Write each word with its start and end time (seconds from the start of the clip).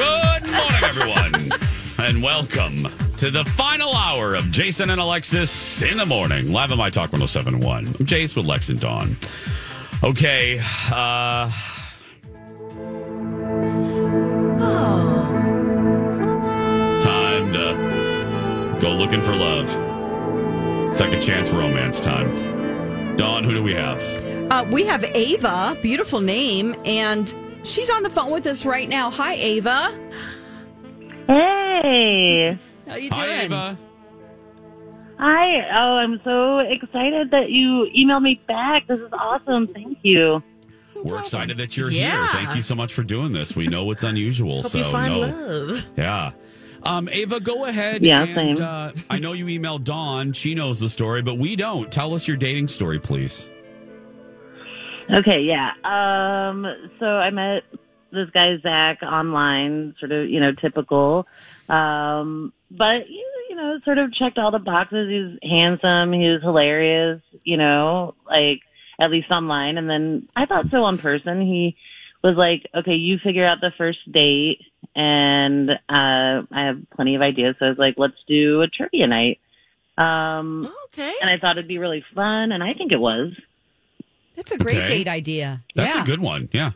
Good 0.00 0.46
morning, 0.50 0.82
everyone, 0.82 1.34
and 1.98 2.22
welcome 2.22 2.88
to 3.18 3.30
the 3.30 3.44
final 3.54 3.94
hour 3.94 4.34
of 4.34 4.50
Jason 4.50 4.88
and 4.88 4.98
Alexis 4.98 5.82
in 5.82 5.98
the 5.98 6.06
morning, 6.06 6.50
live 6.50 6.72
on 6.72 6.78
My 6.78 6.88
Talk 6.88 7.12
1071. 7.12 7.86
I'm 7.86 7.92
Jace 8.06 8.34
with 8.34 8.46
Lex 8.46 8.70
and 8.70 8.80
Dawn. 8.80 9.14
Okay, 10.02 10.58
uh, 10.90 11.50
time 17.02 17.52
to 17.52 18.78
go 18.80 18.92
looking 18.92 19.20
for 19.20 19.36
love. 19.36 19.68
Second 20.96 21.20
chance 21.22 21.50
romance 21.50 22.00
time. 22.00 23.16
Dawn, 23.18 23.44
who 23.44 23.52
do 23.52 23.62
we 23.62 23.74
have? 23.74 24.00
Uh, 24.50 24.64
we 24.70 24.86
have 24.86 25.04
Ava, 25.04 25.76
beautiful 25.82 26.20
name, 26.20 26.74
and 26.86 27.34
she's 27.64 27.90
on 27.90 28.02
the 28.02 28.10
phone 28.10 28.30
with 28.30 28.46
us 28.46 28.64
right 28.64 28.88
now. 28.88 29.10
Hi, 29.10 29.34
Ava. 29.34 29.98
Hey. 31.26 32.58
How 32.86 32.94
you 32.96 33.10
Hi, 33.12 33.26
doing? 33.26 33.40
Ava. 33.40 33.78
Hi. 35.18 35.60
Oh, 35.78 35.96
I'm 35.96 36.20
so 36.24 36.58
excited 36.60 37.30
that 37.30 37.50
you 37.50 37.86
emailed 37.96 38.22
me 38.22 38.40
back. 38.48 38.86
This 38.86 39.00
is 39.00 39.12
awesome. 39.12 39.68
Thank 39.68 39.98
you. 40.02 40.42
We're 41.02 41.18
excited 41.20 41.56
that 41.58 41.76
you're 41.76 41.90
Yeah. 41.90 42.10
here. 42.10 42.26
Thank 42.42 42.56
you 42.56 42.62
so 42.62 42.74
much 42.74 42.92
for 42.92 43.02
doing 43.02 43.32
this. 43.32 43.56
We 43.56 43.66
know 43.68 43.90
it's 43.90 44.04
unusual, 44.04 44.62
Hope 44.62 44.70
so 44.70 44.78
you 44.78 44.84
find 44.84 45.14
no. 45.14 45.20
love. 45.20 45.86
Yeah. 45.96 46.32
Um, 46.82 47.08
Ava, 47.10 47.40
go 47.40 47.66
ahead. 47.66 48.02
Yeah, 48.02 48.22
and, 48.24 48.34
same. 48.58 48.64
Uh, 48.64 48.92
I 49.08 49.18
know 49.18 49.32
you 49.32 49.46
emailed 49.46 49.84
Dawn. 49.84 50.32
She 50.32 50.54
knows 50.54 50.80
the 50.80 50.88
story, 50.88 51.22
but 51.22 51.38
we 51.38 51.56
don't. 51.56 51.90
Tell 51.92 52.14
us 52.14 52.26
your 52.26 52.36
dating 52.38 52.68
story, 52.68 52.98
please. 52.98 53.48
Okay, 55.12 55.40
yeah. 55.40 55.70
Um, 55.84 56.66
so 56.98 57.06
I 57.06 57.30
met 57.30 57.62
this 58.12 58.30
guy 58.30 58.56
Zach 58.62 59.02
online, 59.02 59.94
sort 59.98 60.12
of, 60.12 60.28
you 60.28 60.40
know, 60.40 60.52
typical. 60.52 61.26
Um, 61.68 62.52
but 62.70 63.08
you, 63.08 63.26
you 63.48 63.56
know, 63.56 63.78
sort 63.84 63.98
of 63.98 64.12
checked 64.12 64.38
all 64.38 64.50
the 64.50 64.58
boxes. 64.58 65.08
He 65.08 65.20
was 65.20 65.38
handsome, 65.42 66.12
he 66.12 66.28
was 66.28 66.42
hilarious, 66.42 67.20
you 67.44 67.56
know, 67.56 68.14
like 68.26 68.60
at 69.00 69.10
least 69.10 69.30
online. 69.30 69.78
And 69.78 69.88
then 69.88 70.28
I 70.36 70.46
thought 70.46 70.66
so 70.70 70.84
on 70.84 70.98
person. 70.98 71.40
He 71.40 71.76
was 72.22 72.36
like, 72.36 72.68
okay, 72.74 72.94
you 72.94 73.18
figure 73.18 73.46
out 73.46 73.60
the 73.60 73.72
first 73.78 73.98
date, 74.12 74.60
and 74.94 75.70
uh, 75.70 75.74
I 75.88 76.66
have 76.66 76.78
plenty 76.94 77.14
of 77.14 77.22
ideas. 77.22 77.56
So 77.58 77.66
I 77.66 77.68
was 77.70 77.78
like, 77.78 77.94
let's 77.96 78.22
do 78.28 78.62
a 78.62 78.68
trivia 78.68 79.06
night. 79.06 79.40
Um, 79.96 80.68
Okay. 80.88 81.12
and 81.20 81.30
I 81.30 81.38
thought 81.38 81.56
it'd 81.56 81.68
be 81.68 81.78
really 81.78 82.04
fun, 82.14 82.52
and 82.52 82.62
I 82.62 82.74
think 82.74 82.92
it 82.92 83.00
was. 83.00 83.32
That's 84.36 84.52
a 84.52 84.58
great 84.58 84.78
Okay. 84.78 84.86
date 84.86 85.08
idea. 85.08 85.62
That's 85.74 85.94
yeah. 85.96 86.02
a 86.02 86.06
good 86.06 86.20
one. 86.20 86.48
Yeah. 86.52 86.72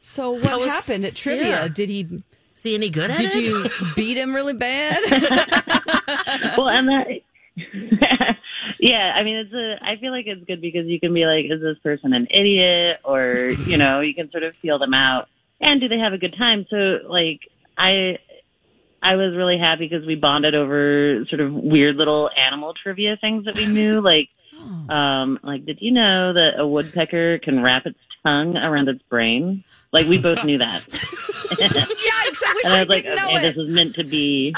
So 0.00 0.30
what 0.30 0.58
was- 0.60 0.70
happened 0.70 1.04
at 1.04 1.14
trivia? 1.14 1.46
yeah. 1.62 1.68
Did 1.68 1.88
he? 1.88 2.22
See 2.54 2.74
any 2.74 2.90
good 2.90 3.08
at 3.12 3.18
Did 3.18 3.34
it? 3.36 3.46
you 3.46 3.66
beat 3.94 4.16
him 4.16 4.34
really 4.34 4.52
bad? 4.52 4.98
well, 6.58 6.68
and 6.68 6.88
that, 6.88 7.06
yeah, 8.80 9.12
I 9.14 9.22
mean, 9.22 9.36
it's 9.36 9.52
a, 9.52 9.78
I 9.80 9.96
feel 9.96 10.10
like 10.10 10.26
it's 10.26 10.44
good 10.44 10.60
because 10.60 10.86
you 10.86 10.98
can 10.98 11.14
be 11.14 11.24
like, 11.24 11.44
is 11.48 11.60
this 11.60 11.78
person 11.84 12.12
an 12.12 12.26
idiot? 12.30 12.98
Or, 13.04 13.50
you 13.66 13.76
know, 13.76 14.00
you 14.00 14.12
can 14.12 14.28
sort 14.32 14.42
of 14.42 14.56
feel 14.56 14.80
them 14.80 14.92
out. 14.92 15.28
And 15.60 15.80
do 15.80 15.86
they 15.88 15.98
have 16.00 16.12
a 16.12 16.18
good 16.18 16.34
time? 16.36 16.66
So, 16.68 16.98
like, 17.08 17.42
I, 17.76 18.18
I 19.00 19.14
was 19.14 19.36
really 19.36 19.58
happy 19.58 19.88
because 19.88 20.04
we 20.04 20.16
bonded 20.16 20.56
over 20.56 21.24
sort 21.28 21.40
of 21.40 21.52
weird 21.52 21.94
little 21.94 22.28
animal 22.36 22.74
trivia 22.74 23.16
things 23.20 23.44
that 23.44 23.56
we 23.56 23.66
knew. 23.66 24.00
Like, 24.00 24.30
um, 24.88 25.38
like, 25.42 25.64
did 25.64 25.78
you 25.80 25.90
know 25.92 26.32
that 26.32 26.58
a 26.58 26.66
woodpecker 26.66 27.38
can 27.38 27.62
wrap 27.62 27.86
its 27.86 27.98
tongue 28.24 28.56
around 28.56 28.88
its 28.88 29.02
brain? 29.04 29.64
Like, 29.92 30.06
we 30.06 30.18
both 30.18 30.44
knew 30.44 30.58
that. 30.58 30.82
Yikes! 30.90 32.42
I 32.46 32.52
wish 32.54 32.64
And 32.66 32.74
I 32.74 32.78
I, 32.78 32.80
was 32.84 32.88
like, 32.88 33.04
didn't 33.04 33.16
know 33.16 33.26
okay, 33.28 33.36
it. 33.36 33.42
this 33.42 33.56
was 33.56 33.68
meant 33.70 33.94
to 33.96 34.04
be. 34.04 34.54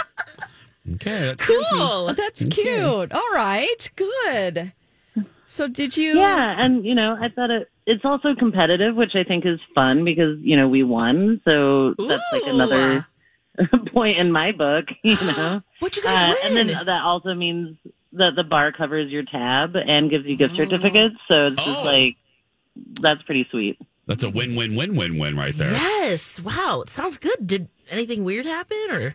Okay. 0.94 1.20
That's 1.36 1.46
cool. 1.46 2.14
That's 2.14 2.44
cute. 2.46 3.12
All 3.12 3.30
right. 3.32 3.90
Good. 3.96 4.72
So 5.44 5.66
did 5.68 5.96
you? 5.96 6.16
Yeah, 6.18 6.54
and 6.58 6.84
you 6.84 6.94
know, 6.94 7.16
I 7.20 7.28
thought 7.28 7.50
it 7.50 7.68
it's 7.86 8.04
also 8.04 8.34
competitive, 8.36 8.94
which 8.94 9.16
I 9.16 9.24
think 9.24 9.44
is 9.44 9.58
fun 9.74 10.04
because, 10.04 10.38
you 10.40 10.56
know, 10.56 10.68
we 10.68 10.84
won. 10.84 11.40
So 11.44 11.94
that's 11.98 12.22
like 12.32 12.44
another 12.46 13.04
point 13.92 14.18
in 14.18 14.30
my 14.30 14.52
book, 14.52 14.86
you 15.02 15.16
know. 15.16 15.60
What 15.80 15.96
you 15.96 16.02
guys 16.02 16.34
Uh, 16.34 16.46
and 16.46 16.56
then 16.56 16.66
that 16.68 17.02
also 17.02 17.34
means 17.34 17.76
that 18.12 18.32
the 18.36 18.42
bar 18.44 18.72
covers 18.72 19.10
your 19.10 19.22
tab 19.24 19.76
and 19.76 20.10
gives 20.10 20.26
you 20.26 20.36
gift 20.36 20.56
certificates. 20.56 21.16
So 21.28 21.48
it's 21.48 21.62
just 21.62 21.78
Oh. 21.80 21.84
like 21.84 22.16
that's 23.00 23.22
pretty 23.22 23.46
sweet. 23.50 23.78
That's 24.06 24.22
a 24.24 24.30
win 24.30 24.56
win 24.56 24.74
win 24.76 24.94
win 24.96 25.18
win 25.18 25.36
right 25.36 25.54
there. 25.54 25.70
yes. 25.70 26.40
Wow. 26.40 26.80
It 26.82 26.88
sounds 26.88 27.18
good. 27.18 27.46
Did 27.46 27.68
anything 27.90 28.24
weird 28.24 28.46
happen 28.46 28.76
or 28.90 29.14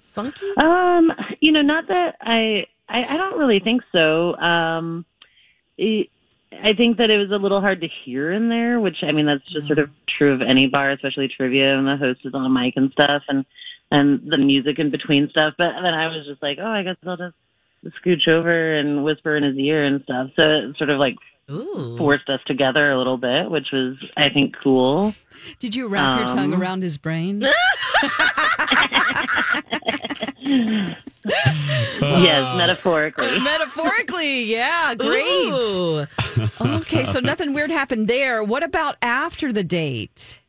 funky? 0.00 0.46
Um, 0.56 1.12
you 1.40 1.52
know, 1.52 1.62
not 1.62 1.88
that 1.88 2.16
I, 2.20 2.66
I, 2.88 3.04
I 3.04 3.16
don't 3.16 3.38
really 3.38 3.60
think 3.60 3.82
so. 3.92 4.36
Um, 4.36 5.04
it, 5.76 6.08
I 6.52 6.72
think 6.74 6.98
that 6.98 7.10
it 7.10 7.18
was 7.18 7.30
a 7.30 7.36
little 7.42 7.60
hard 7.60 7.82
to 7.82 7.88
hear 8.04 8.32
in 8.32 8.48
there, 8.48 8.80
which 8.80 8.98
I 9.02 9.12
mean, 9.12 9.26
that's 9.26 9.44
just 9.44 9.66
sort 9.66 9.78
of 9.78 9.90
true 10.16 10.32
of 10.32 10.40
any 10.42 10.68
bar, 10.68 10.90
especially 10.90 11.28
trivia, 11.28 11.76
and 11.76 11.86
the 11.86 11.96
host 11.96 12.20
is 12.24 12.32
on 12.34 12.46
a 12.46 12.48
mic 12.48 12.74
and 12.76 12.90
stuff, 12.92 13.22
and 13.28 13.44
and 13.90 14.22
the 14.30 14.38
music 14.38 14.78
in 14.78 14.90
between 14.90 15.28
stuff. 15.28 15.54
But 15.58 15.72
then 15.82 15.92
I 15.92 16.06
was 16.06 16.24
just 16.26 16.42
like, 16.42 16.58
oh, 16.60 16.66
I 16.66 16.82
guess 16.82 16.96
I'll 17.06 17.16
just 17.16 17.34
scooch 18.02 18.28
over 18.28 18.74
and 18.78 19.04
whisper 19.04 19.36
in 19.36 19.42
his 19.42 19.56
ear 19.56 19.84
and 19.84 20.02
stuff. 20.02 20.30
So 20.36 20.42
it 20.42 20.76
sort 20.76 20.90
of 20.90 20.98
like 20.98 21.16
Ooh. 21.50 21.96
forced 21.98 22.28
us 22.28 22.40
together 22.46 22.90
a 22.92 22.98
little 22.98 23.18
bit, 23.18 23.50
which 23.50 23.68
was 23.72 23.96
I 24.16 24.28
think 24.28 24.54
cool. 24.62 25.14
Did 25.58 25.74
you 25.74 25.88
wrap 25.88 26.18
your 26.18 26.28
tongue 26.28 26.52
Um, 26.54 26.60
around 26.60 26.82
his 26.82 26.96
brain? 26.98 27.46
yes, 31.24 32.56
metaphorically. 32.56 33.40
Metaphorically, 33.40 34.44
yeah, 34.44 34.94
great. 34.94 35.50
Ooh. 35.52 36.06
Okay, 36.60 37.04
so 37.04 37.20
nothing 37.20 37.52
weird 37.54 37.70
happened 37.70 38.08
there. 38.08 38.42
What 38.42 38.62
about 38.62 38.96
after 39.02 39.52
the 39.52 39.64
date? 39.64 40.42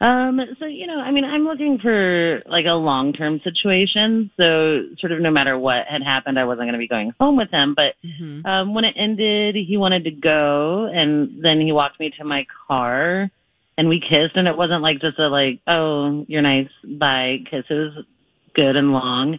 Um, 0.00 0.40
so 0.58 0.66
you 0.66 0.86
know, 0.86 1.00
I 1.00 1.10
mean, 1.10 1.24
I'm 1.24 1.44
looking 1.44 1.78
for 1.78 2.42
like 2.46 2.66
a 2.66 2.72
long 2.74 3.12
term 3.12 3.40
situation. 3.42 4.30
So 4.40 4.84
sort 4.98 5.12
of 5.12 5.20
no 5.20 5.30
matter 5.30 5.58
what 5.58 5.86
had 5.88 6.02
happened, 6.02 6.38
I 6.38 6.44
wasn't 6.44 6.66
going 6.66 6.74
to 6.74 6.78
be 6.78 6.88
going 6.88 7.12
home 7.20 7.36
with 7.36 7.50
him. 7.50 7.74
But 7.74 7.94
um, 8.48 8.74
when 8.74 8.84
it 8.84 8.94
ended, 8.96 9.56
he 9.56 9.76
wanted 9.76 10.04
to 10.04 10.10
go, 10.12 10.86
and 10.92 11.42
then 11.42 11.60
he 11.60 11.72
walked 11.72 11.98
me 11.98 12.10
to 12.18 12.24
my 12.24 12.46
car, 12.68 13.28
and 13.76 13.88
we 13.88 14.00
kissed, 14.00 14.36
and 14.36 14.46
it 14.46 14.56
wasn't 14.56 14.82
like 14.82 15.00
just 15.00 15.18
a 15.18 15.28
like, 15.28 15.60
oh, 15.66 16.24
you're 16.28 16.42
nice, 16.42 16.68
bye 16.84 17.38
kiss. 17.50 17.64
It 17.68 17.74
was 17.74 18.04
good 18.54 18.76
and 18.76 18.92
long. 18.92 19.38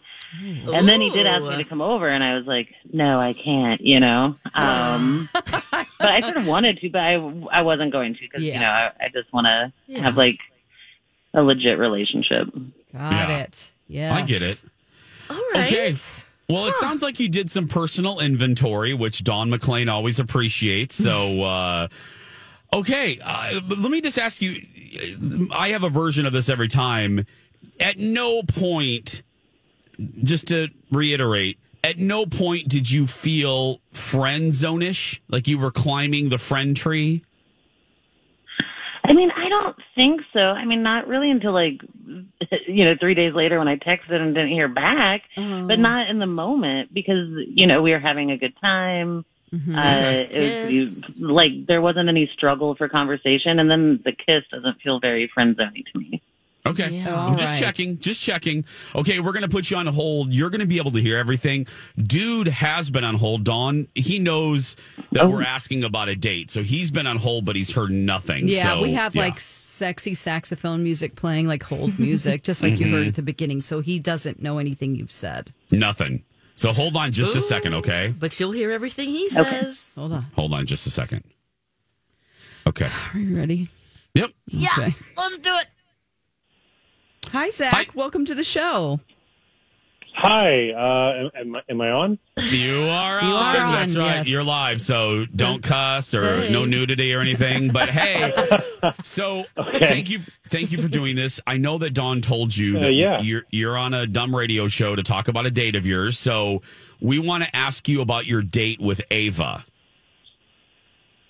And 0.72 0.88
then 0.88 1.01
he 1.01 1.10
did 1.10 1.25
ask 1.25 1.44
me 1.44 1.57
to 1.63 1.68
come 1.69 1.81
over, 1.81 2.07
and 2.07 2.24
I 2.24 2.36
was 2.36 2.45
like, 2.45 2.68
no, 2.94 3.19
I 3.19 3.33
can't, 3.33 3.81
you 3.81 4.00
know. 4.00 4.36
Um, 4.54 5.30
but 5.72 5.88
I 6.01 6.22
sort 6.22 6.38
of 6.38 6.45
wanted 6.45 6.80
to, 6.80 6.89
but 6.89 7.01
I 7.01 7.13
I 7.51 7.62
wasn't 7.62 7.92
going 7.92 8.13
to 8.13 8.19
because 8.19 8.44
Yeah. 8.44 8.54
you 8.54 8.60
know 8.60 8.68
I, 8.68 8.92
I 9.06 9.10
just 9.12 9.31
want 9.33 9.45
to 9.48 9.74
Yeah. 9.88 10.04
have 10.04 10.16
like 10.16 10.38
a 11.34 11.42
legit 11.42 11.78
relationship. 11.78 12.48
Got 12.94 13.12
Yeah. 13.30 13.38
it. 13.40 13.72
Yeah, 13.88 14.16
I 14.16 14.22
get 14.22 14.42
it. 14.42 14.64
All 15.30 15.36
right. 15.54 15.68
Okay. 15.72 15.94
Well, 16.48 16.66
it 16.68 16.76
sounds 16.76 17.04
like 17.04 17.20
you 17.20 17.30
did 17.30 17.52
some 17.52 17.68
personal 17.68 18.20
inventory, 18.20 18.94
which 18.96 19.24
Don 19.24 19.50
McClain 19.52 19.88
always 19.92 20.20
appreciates. 20.20 20.96
So, 20.96 21.44
uh, 21.44 21.88
okay, 22.74 23.20
uh, 23.24 23.60
let 23.68 23.92
me 23.92 24.02
just 24.02 24.18
ask 24.18 24.42
you: 24.42 24.62
I 25.52 25.70
have 25.70 25.84
a 25.84 25.90
version 25.90 26.26
of 26.26 26.34
this 26.34 26.50
every 26.50 26.68
time. 26.68 27.26
At 27.80 27.98
no 28.00 28.42
point, 28.44 29.22
just 30.24 30.48
to 30.48 30.70
reiterate, 30.92 31.60
at 31.84 31.98
no 32.00 32.26
point 32.26 32.68
did 32.68 32.90
you 32.90 33.06
feel 33.06 33.80
friend 33.92 34.54
zone-ish, 34.54 35.22
like 35.30 35.48
you 35.48 35.60
were 35.60 35.72
climbing 35.72 36.30
the 36.30 36.38
friend 36.38 36.76
tree. 36.76 37.24
I 39.09 39.13
mean, 39.13 39.31
I 39.31 39.50
don't 39.50 39.75
think 39.95 40.21
so. 40.33 40.39
I 40.39 40.65
mean, 40.65 40.83
not 40.83 41.07
really 41.07 41.31
until 41.31 41.51
like, 41.51 41.81
you 42.67 42.85
know, 42.85 42.94
three 43.00 43.15
days 43.15 43.33
later 43.33 43.57
when 43.57 43.67
I 43.67 43.75
texted 43.75 44.13
and 44.13 44.35
didn't 44.35 44.51
hear 44.51 44.67
back, 44.67 45.23
but 45.67 45.79
not 45.79 46.09
in 46.09 46.19
the 46.19 46.27
moment 46.27 46.94
because, 46.94 47.27
you 47.47 47.65
know, 47.65 47.81
we 47.81 47.91
were 47.91 48.00
having 48.00 48.29
a 48.31 48.38
good 48.38 48.53
time. 48.61 49.25
Uh, 49.75 50.25
it 50.29 50.63
was, 50.63 51.03
like 51.19 51.65
there 51.67 51.81
wasn't 51.81 52.07
any 52.07 52.29
struggle 52.35 52.75
for 52.75 52.88
conversation, 52.88 53.57
and 53.57 53.69
then 53.69 54.00
the 54.06 54.11
kiss 54.11 54.44
doesn't 54.51 54.79
feel 54.81 55.00
very 55.00 55.27
friend 55.33 55.57
zoney 55.57 55.83
to 55.91 56.00
me. 56.00 56.21
Okay. 56.67 56.89
Yeah. 56.89 57.17
I'm 57.19 57.38
just 57.38 57.47
All 57.47 57.53
right. 57.53 57.59
checking. 57.63 58.00
Just 58.00 58.21
checking. 58.21 58.65
Okay, 58.94 59.19
we're 59.21 59.31
going 59.31 59.44
to 59.44 59.50
put 59.50 59.71
you 59.71 59.77
on 59.77 59.88
hold. 59.88 60.33
You're 60.33 60.50
going 60.50 60.59
to 60.61 60.67
be 60.67 60.77
able 60.77 60.91
to 60.91 61.00
hear 61.01 61.17
everything. 61.17 61.65
Dude 61.97 62.47
has 62.50 62.89
been 62.89 63.03
on 63.06 63.15
hold. 63.15 63.44
Don, 63.45 63.88
he 63.95 64.19
knows 64.19 64.75
that 65.13 65.23
Oh. 65.23 65.29
we're 65.29 65.41
asking 65.44 65.83
about 65.85 66.09
a 66.09 66.15
date. 66.15 66.51
So 66.51 66.61
he's 66.61 66.91
been 66.91 67.07
on 67.07 67.17
hold, 67.17 67.45
but 67.45 67.56
he's 67.56 67.71
heard 67.73 67.91
nothing. 67.91 68.47
Yeah, 68.47 68.63
So, 68.63 68.81
we 68.81 68.94
have 68.94 69.15
yeah. 69.15 69.21
like 69.21 69.39
sexy 69.39 70.13
saxophone 70.13 70.83
music 70.83 71.15
playing, 71.15 71.47
like 71.47 71.63
hold 71.63 71.97
music, 71.97 72.44
just 72.44 72.61
like 72.61 72.77
you 72.79 72.85
Mm-hmm. 72.88 72.94
heard 72.95 73.07
at 73.07 73.15
the 73.15 73.21
beginning. 73.23 73.61
So 73.61 73.79
he 73.79 73.97
doesn't 74.00 74.41
know 74.41 74.57
anything 74.57 74.95
you've 74.95 75.11
said. 75.13 75.53
nothing. 75.71 76.23
So 76.56 76.73
hold 76.73 76.97
on 76.97 77.13
just 77.13 77.38
a 77.38 77.41
second, 77.41 77.73
okay? 77.75 78.13
But 78.19 78.38
you'll 78.38 78.51
hear 78.51 78.69
everything 78.71 79.07
he 79.07 79.29
says. 79.29 79.94
Hold 79.97 80.11
on. 80.11 80.25
Hold 80.35 80.53
on 80.53 80.65
just 80.65 80.85
a 80.88 80.89
second. 80.89 81.23
Okay. 82.67 82.89
Are 83.13 83.17
you 83.17 83.38
ready? 83.38 83.69
Yep. 84.13 84.31
Yeah, 84.47 84.67
Okay. 84.77 84.94
let's 85.15 85.38
do 85.38 85.50
it. 85.53 85.67
Hi, 87.31 87.50
Zach. 87.52 87.74
Hi. 87.74 87.86
Welcome 87.94 88.26
to 88.26 88.36
the 88.36 88.44
show. 88.44 89.00
Hi, 90.16 90.72
uh, 90.72 91.30
am, 91.40 91.56
I, 91.56 91.62
am 91.70 91.80
I 91.81 91.92
on? 91.92 92.20
You 92.52 92.81
are 92.90 93.22
You 93.22 93.28
on. 93.30 93.56
are 93.56 93.66
on, 93.68 93.72
That's 93.74 93.96
right. 93.96 94.06
yes. 94.18 94.30
You're 94.30 94.44
live. 94.44 94.81
So 94.81 95.26
don't 95.28 95.64
cuss 95.64 96.14
or 96.14 96.42
Hey. 96.42 96.52
no 96.52 96.66
nudity 96.66 97.14
or 97.14 97.22
anything. 97.22 97.70
But 97.72 97.88
hey, 97.90 98.34
so 99.04 99.46
thank 99.76 100.10
you, 100.10 100.20
thank 100.50 100.74
you 100.74 100.81
for 100.81 100.90
doing 100.90 101.16
this. 101.16 101.40
I 101.48 101.58
know 101.58 101.78
that 101.78 101.92
Dawn 101.94 102.20
told 102.20 102.56
you 102.58 102.78
Uh, 102.78 102.81
that 102.81 102.94
yeah. 102.94 103.22
you're 103.22 103.44
you're 103.52 103.78
on 103.78 103.94
a 103.94 104.06
dumb 104.06 104.36
radio 104.36 104.68
show 104.68 104.94
to 104.96 105.04
talk 105.04 105.30
about 105.30 105.46
a 105.46 105.52
date 105.52 105.76
of 105.78 105.86
yours. 105.86 106.18
So 106.20 106.64
we 107.00 107.18
want 107.20 107.44
to 107.46 107.56
ask 107.56 107.88
you 107.88 108.02
about 108.02 108.26
your 108.26 108.42
date 108.42 108.81
with 108.81 109.02
Ava. 109.12 109.64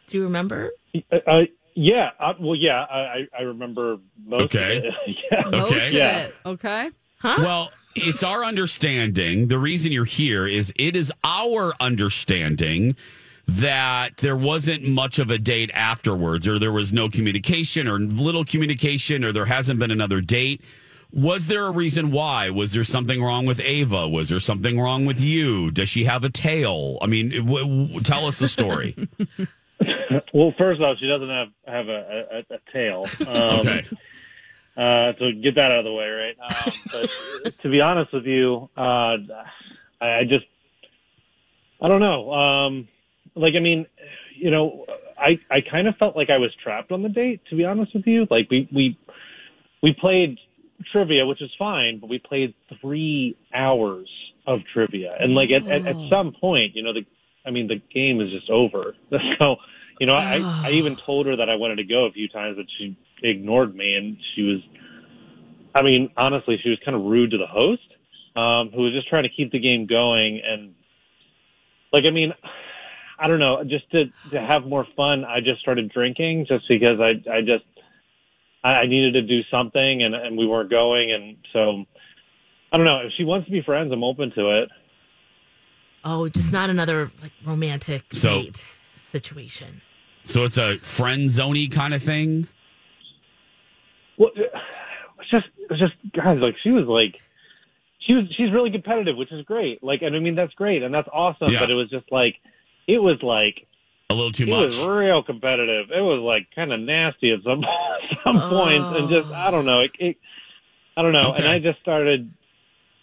Do 0.07 0.17
you 0.17 0.23
remember? 0.23 0.71
Uh, 1.11 1.15
uh, 1.27 1.41
yeah, 1.81 2.09
uh, 2.19 2.33
well, 2.39 2.55
yeah, 2.55 2.83
I, 2.83 2.99
I 2.99 3.27
I 3.39 3.41
remember 3.43 3.97
most 4.25 4.43
Okay. 4.45 4.77
of 4.77 4.83
it. 4.85 4.93
yeah. 5.31 5.47
Okay. 5.47 5.57
Most 5.75 5.93
Yeah. 5.93 6.19
of 6.19 6.25
it. 6.27 6.35
Okay. 6.45 6.89
Well, 7.23 7.69
it's 7.95 8.23
our 8.23 8.43
understanding. 8.45 9.47
The 9.47 9.59
reason 9.59 9.91
you're 9.91 10.05
here 10.05 10.45
is 10.47 10.71
it 10.77 10.95
is 10.95 11.11
our 11.23 11.73
understanding 11.79 12.95
that 13.47 14.17
there 14.17 14.37
wasn't 14.37 14.87
much 14.87 15.19
of 15.19 15.29
a 15.31 15.37
date 15.37 15.71
afterwards, 15.73 16.47
or 16.47 16.59
there 16.59 16.71
was 16.71 16.93
no 16.93 17.09
communication, 17.09 17.87
or 17.87 17.99
little 17.99 18.45
communication, 18.45 19.23
or 19.25 19.31
there 19.31 19.45
hasn't 19.45 19.79
been 19.79 19.91
another 19.91 20.21
date. 20.21 20.61
Was 21.11 21.47
there 21.47 21.65
a 21.65 21.71
reason 21.71 22.11
why? 22.11 22.51
Was 22.51 22.71
there 22.73 22.83
something 22.83 23.21
wrong 23.23 23.45
with 23.47 23.59
Ava? 23.59 24.07
Was 24.07 24.29
there 24.29 24.39
something 24.39 24.79
wrong 24.79 25.05
with 25.07 25.19
you? 25.19 25.71
Does 25.71 25.89
she 25.89 26.03
have 26.03 26.23
a 26.23 26.29
tail? 26.29 26.99
I 27.01 27.07
mean, 27.07 27.31
w- 27.47 27.85
w- 27.87 27.99
tell 28.01 28.27
us 28.27 28.37
the 28.39 28.47
story. 28.47 28.95
Well, 30.33 30.53
first 30.57 30.81
off, 30.81 30.97
she 30.99 31.07
doesn't 31.07 31.29
have 31.29 31.47
have 31.65 31.87
a, 31.87 32.43
a, 32.49 32.55
a 32.55 32.59
tail. 32.73 33.05
Um, 33.27 33.67
okay. 33.67 33.87
Uh, 34.77 35.11
so 35.19 35.25
get 35.41 35.55
that 35.55 35.71
out 35.71 35.79
of 35.79 35.85
the 35.85 35.93
way, 35.93 36.07
right? 36.07 36.35
Um, 36.39 36.73
but 37.43 37.61
to 37.63 37.69
be 37.69 37.81
honest 37.81 38.13
with 38.13 38.25
you, 38.25 38.69
uh, 38.77 39.17
I, 39.99 40.19
I 40.19 40.23
just, 40.23 40.45
I 41.81 41.89
don't 41.89 41.99
know. 41.99 42.31
Um, 42.31 42.87
like, 43.35 43.55
I 43.55 43.59
mean, 43.59 43.87
you 44.37 44.51
know, 44.51 44.85
I, 45.17 45.39
I 45.51 45.61
kind 45.69 45.87
of 45.87 45.97
felt 45.97 46.15
like 46.15 46.29
I 46.29 46.37
was 46.37 46.51
trapped 46.63 46.93
on 46.93 47.03
the 47.03 47.09
date, 47.09 47.41
to 47.49 47.57
be 47.57 47.65
honest 47.65 47.93
with 47.93 48.07
you. 48.07 48.25
Like 48.29 48.49
we, 48.49 48.69
we, 48.73 48.97
we 49.83 49.93
played 49.93 50.37
trivia, 50.93 51.25
which 51.25 51.41
is 51.41 51.51
fine, 51.59 51.99
but 51.99 52.09
we 52.09 52.19
played 52.19 52.53
three 52.79 53.37
hours 53.53 54.09
of 54.47 54.61
trivia. 54.73 55.13
And 55.19 55.35
like 55.35 55.51
at, 55.51 55.67
at, 55.67 55.87
at 55.87 56.09
some 56.09 56.31
point, 56.31 56.75
you 56.75 56.83
know, 56.83 56.93
the, 56.93 57.05
I 57.49 57.51
mean, 57.51 57.67
the 57.67 57.81
game 57.93 58.21
is 58.21 58.29
just 58.31 58.49
over. 58.49 58.95
So, 59.41 59.55
you 59.99 60.07
know, 60.07 60.13
I, 60.13 60.47
I 60.63 60.71
even 60.71 60.95
told 61.03 61.25
her 61.25 61.35
that 61.35 61.49
I 61.49 61.55
wanted 61.55 61.77
to 61.77 61.83
go 61.83 62.05
a 62.05 62.11
few 62.11 62.29
times, 62.29 62.57
but 62.57 62.67
she 62.77 62.95
ignored 63.23 63.75
me 63.75 63.95
and 63.95 64.17
she 64.35 64.43
was, 64.43 64.61
I 65.73 65.81
mean, 65.81 66.11
honestly, 66.15 66.57
she 66.61 66.69
was 66.69 66.79
kind 66.85 66.95
of 66.95 67.03
rude 67.03 67.31
to 67.31 67.37
the 67.37 67.47
host, 67.47 67.81
um, 68.35 68.71
who 68.73 68.83
was 68.83 68.93
just 68.93 69.09
trying 69.09 69.23
to 69.23 69.29
keep 69.29 69.51
the 69.51 69.59
game 69.59 69.87
going. 69.87 70.41
And 70.45 70.75
like, 71.91 72.03
I 72.05 72.11
mean, 72.11 72.33
I 73.21 73.27
don't 73.27 73.39
know, 73.39 73.61
just 73.67 73.91
to, 73.91 74.05
to 74.31 74.39
have 74.39 74.63
more 74.63 74.87
fun, 74.95 75.25
I 75.25 75.41
just 75.41 75.59
started 75.59 75.91
drinking 75.91 76.45
just 76.47 76.63
because 76.69 77.01
I, 77.01 77.19
I 77.29 77.41
just, 77.41 77.65
I, 78.63 78.69
I 78.69 78.85
needed 78.85 79.11
to 79.15 79.21
do 79.23 79.41
something 79.51 80.03
and, 80.03 80.15
and 80.15 80.37
we 80.37 80.47
weren't 80.47 80.69
going. 80.69 81.11
And 81.11 81.35
so 81.51 81.83
I 82.71 82.77
don't 82.77 82.85
know 82.85 82.99
if 82.99 83.11
she 83.17 83.25
wants 83.25 83.47
to 83.47 83.51
be 83.51 83.61
friends, 83.61 83.91
I'm 83.91 84.05
open 84.05 84.31
to 84.35 84.61
it. 84.61 84.69
Oh, 86.03 86.29
just 86.29 86.53
not 86.53 86.69
another 86.69 87.11
like 87.21 87.31
romantic 87.45 88.03
So- 88.13 88.43
date 88.43 88.57
situation. 88.95 89.81
So 90.23 90.43
it's 90.45 90.57
a 90.57 90.77
friend 90.79 91.23
zoney 91.29 91.71
kind 91.71 91.93
of 91.93 92.03
thing. 92.03 92.47
Well, 94.17 94.29
it's 94.35 95.29
just, 95.31 95.45
it's 95.69 95.79
just 95.79 95.93
guys, 96.13 96.39
like 96.39 96.55
she 96.61 96.69
was 96.71 96.85
like, 96.85 97.19
she 97.99 98.13
was, 98.13 98.25
she's 98.35 98.51
really 98.51 98.69
competitive, 98.71 99.15
which 99.17 99.31
is 99.31 99.43
great. 99.45 99.83
Like, 99.83 100.01
and 100.01 100.15
I 100.15 100.19
mean, 100.19 100.35
that's 100.35 100.53
great 100.53 100.83
and 100.83 100.93
that's 100.93 101.07
awesome. 101.11 101.51
Yeah. 101.51 101.59
But 101.59 101.71
it 101.71 101.75
was 101.75 101.89
just 101.89 102.11
like, 102.11 102.35
it 102.87 102.99
was 103.01 103.21
like, 103.23 103.65
A 104.09 104.13
little 104.13 104.31
too 104.31 104.43
it 104.43 104.49
much. 104.49 104.77
was 104.77 104.85
real 104.85 105.23
competitive. 105.23 105.89
It 105.91 106.01
was 106.01 106.19
like 106.21 106.47
kind 106.53 106.71
of 106.73 106.79
nasty 106.79 107.31
at 107.31 107.41
some 107.43 107.63
some 108.23 108.39
points, 108.49 108.97
and 108.99 109.09
just 109.09 109.31
I 109.31 109.51
don't 109.51 109.65
know. 109.65 109.81
It, 109.81 109.91
it 109.99 110.17
I 110.97 111.01
don't 111.01 111.13
know, 111.13 111.33
and 111.33 111.47
I 111.47 111.59
just 111.59 111.79
started. 111.79 112.31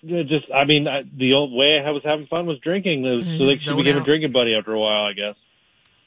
You 0.06 0.16
know, 0.16 0.22
Just, 0.22 0.46
I 0.52 0.64
mean, 0.64 0.86
I, 0.88 1.02
the 1.16 1.32
old 1.34 1.52
way 1.52 1.80
I 1.84 1.90
was 1.90 2.02
having 2.04 2.26
fun 2.26 2.46
was 2.46 2.58
drinking. 2.60 3.02
Was 3.02 3.24
Mm, 3.24 3.38
so, 3.38 3.44
like 3.44 3.52
just 3.54 3.62
she 3.64 3.70
zone 3.70 3.76
became 3.78 3.96
a 3.96 4.04
drinking 4.04 4.32
buddy 4.32 4.54
after 4.54 4.72
a 4.72 4.78
while, 4.80 5.04
I 5.06 5.12
guess. 5.12 5.34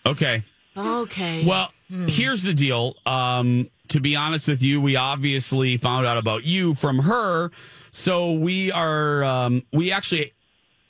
Okay. 0.05 0.43
Okay. 0.77 1.45
Well, 1.45 1.71
Hmm. 1.89 2.07
here's 2.07 2.43
the 2.43 2.53
deal. 2.53 2.95
Um, 3.05 3.69
to 3.87 3.99
be 3.99 4.15
honest 4.15 4.47
with 4.47 4.61
you, 4.61 4.79
we 4.79 4.95
obviously 4.95 5.77
found 5.77 6.05
out 6.05 6.17
about 6.17 6.43
you 6.45 6.75
from 6.75 6.99
her. 6.99 7.49
So 7.91 8.33
we 8.33 8.71
are, 8.71 9.23
um, 9.23 9.63
we 9.73 9.91
actually, 9.91 10.33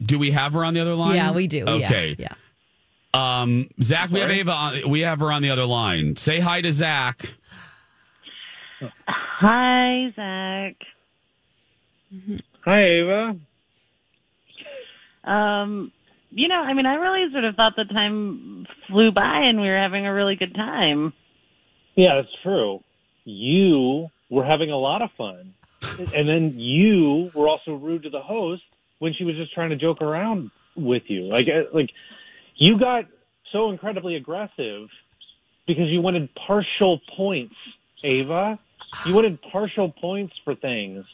do 0.05 0.19
we 0.19 0.31
have 0.31 0.51
her 0.53 0.65
on 0.65 0.73
the 0.73 0.81
other 0.81 0.95
line? 0.95 1.15
Yeah, 1.15 1.31
we 1.31 1.47
do. 1.47 1.59
Yeah, 1.65 1.73
Okay. 1.87 2.15
Yeah. 2.19 2.33
Um, 3.13 3.69
Zach, 3.81 4.11
we 4.11 4.19
have 4.19 4.29
Ava 4.29 4.51
on, 4.51 4.89
we 4.89 4.99
have 5.01 5.21
her 5.21 5.31
on 5.31 5.41
the 5.41 5.49
other 5.49 5.65
line. 5.65 6.15
Say 6.17 6.39
hi 6.41 6.59
to 6.61 6.71
Zach. 6.73 7.33
Hi, 9.07 10.11
Zach. 10.15 10.75
Hi, 12.65 12.83
Ava. 12.83 13.39
Um, 15.23 15.91
you 16.31 16.47
know, 16.47 16.55
I 16.55 16.73
mean, 16.73 16.85
I 16.85 16.95
really 16.95 17.31
sort 17.31 17.43
of 17.45 17.55
thought 17.55 17.73
the 17.75 17.85
time 17.85 18.65
flew 18.87 19.11
by 19.11 19.41
and 19.45 19.61
we 19.61 19.67
were 19.67 19.77
having 19.77 20.05
a 20.05 20.13
really 20.13 20.35
good 20.35 20.53
time. 20.53 21.13
Yeah, 21.95 22.15
that's 22.15 22.35
true. 22.43 22.81
You 23.25 24.07
were 24.29 24.45
having 24.45 24.71
a 24.71 24.77
lot 24.77 25.01
of 25.01 25.09
fun, 25.17 25.53
and 25.81 26.27
then 26.27 26.53
you 26.57 27.31
were 27.33 27.47
also 27.47 27.73
rude 27.73 28.03
to 28.03 28.09
the 28.09 28.21
host 28.21 28.63
when 28.99 29.13
she 29.13 29.23
was 29.23 29.35
just 29.35 29.53
trying 29.53 29.69
to 29.69 29.75
joke 29.75 30.01
around 30.01 30.51
with 30.75 31.03
you. 31.07 31.23
Like, 31.23 31.47
uh, 31.47 31.73
like 31.73 31.89
you 32.55 32.79
got 32.79 33.05
so 33.51 33.71
incredibly 33.71 34.15
aggressive 34.15 34.87
because 35.67 35.87
you 35.89 36.01
wanted 36.01 36.29
partial 36.47 36.99
points, 37.15 37.55
Ava. 38.03 38.59
You 39.05 39.13
wanted 39.13 39.39
partial 39.51 39.91
points 39.91 40.33
for 40.43 40.55
things. 40.55 41.05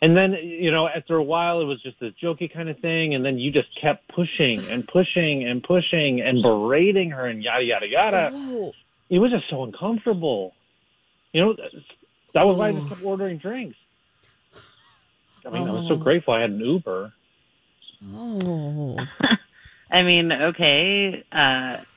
And 0.00 0.16
then, 0.16 0.32
you 0.42 0.70
know, 0.70 0.88
after 0.88 1.16
a 1.16 1.22
while, 1.22 1.60
it 1.60 1.64
was 1.64 1.82
just 1.82 1.98
this 2.00 2.12
jokey 2.22 2.52
kind 2.52 2.68
of 2.68 2.78
thing. 2.78 3.14
And 3.14 3.24
then 3.24 3.38
you 3.38 3.50
just 3.50 3.68
kept 3.80 4.08
pushing 4.08 4.64
and 4.68 4.86
pushing 4.86 5.44
and 5.44 5.62
pushing 5.62 6.20
and 6.20 6.42
berating 6.42 7.10
her 7.10 7.26
and 7.26 7.42
yada, 7.42 7.64
yada, 7.64 7.86
yada. 7.86 8.72
It 9.10 9.18
was 9.18 9.30
just 9.30 9.50
so 9.50 9.64
uncomfortable. 9.64 10.54
You 11.32 11.42
know, 11.42 11.56
that 12.34 12.46
was 12.46 12.56
why 12.56 12.68
I 12.68 12.72
just 12.72 12.88
kept 12.88 13.04
ordering 13.04 13.38
drinks. 13.38 13.76
I 15.44 15.50
mean, 15.50 15.68
I 15.68 15.72
was 15.72 15.88
so 15.88 15.94
oh. 15.94 15.96
grateful 15.96 16.34
I 16.34 16.42
had 16.42 16.50
an 16.50 16.60
Uber. 16.60 17.12
Oh. 18.14 18.96
I 19.90 20.02
mean, 20.02 20.30
okay, 20.32 21.24
uh, 21.32 21.36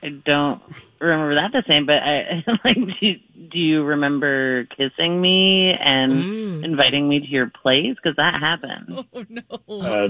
I 0.02 0.08
don't 0.24 0.62
remember 1.00 1.34
that 1.34 1.52
the 1.52 1.62
same, 1.68 1.86
but 1.86 1.96
I 1.96 2.42
like. 2.64 2.76
Do, 3.00 3.14
do 3.50 3.58
you 3.58 3.82
remember 3.84 4.64
kissing 4.76 5.20
me 5.20 5.72
and 5.78 6.24
Mm. 6.24 6.64
inviting 6.64 7.08
me 7.08 7.20
to 7.20 7.26
your 7.26 7.50
place? 7.62 7.96
Because 7.96 8.16
that 8.16 8.34
happened. 8.40 9.04
Oh 9.14 9.24
no. 9.28 9.42
Uh, 9.80 10.08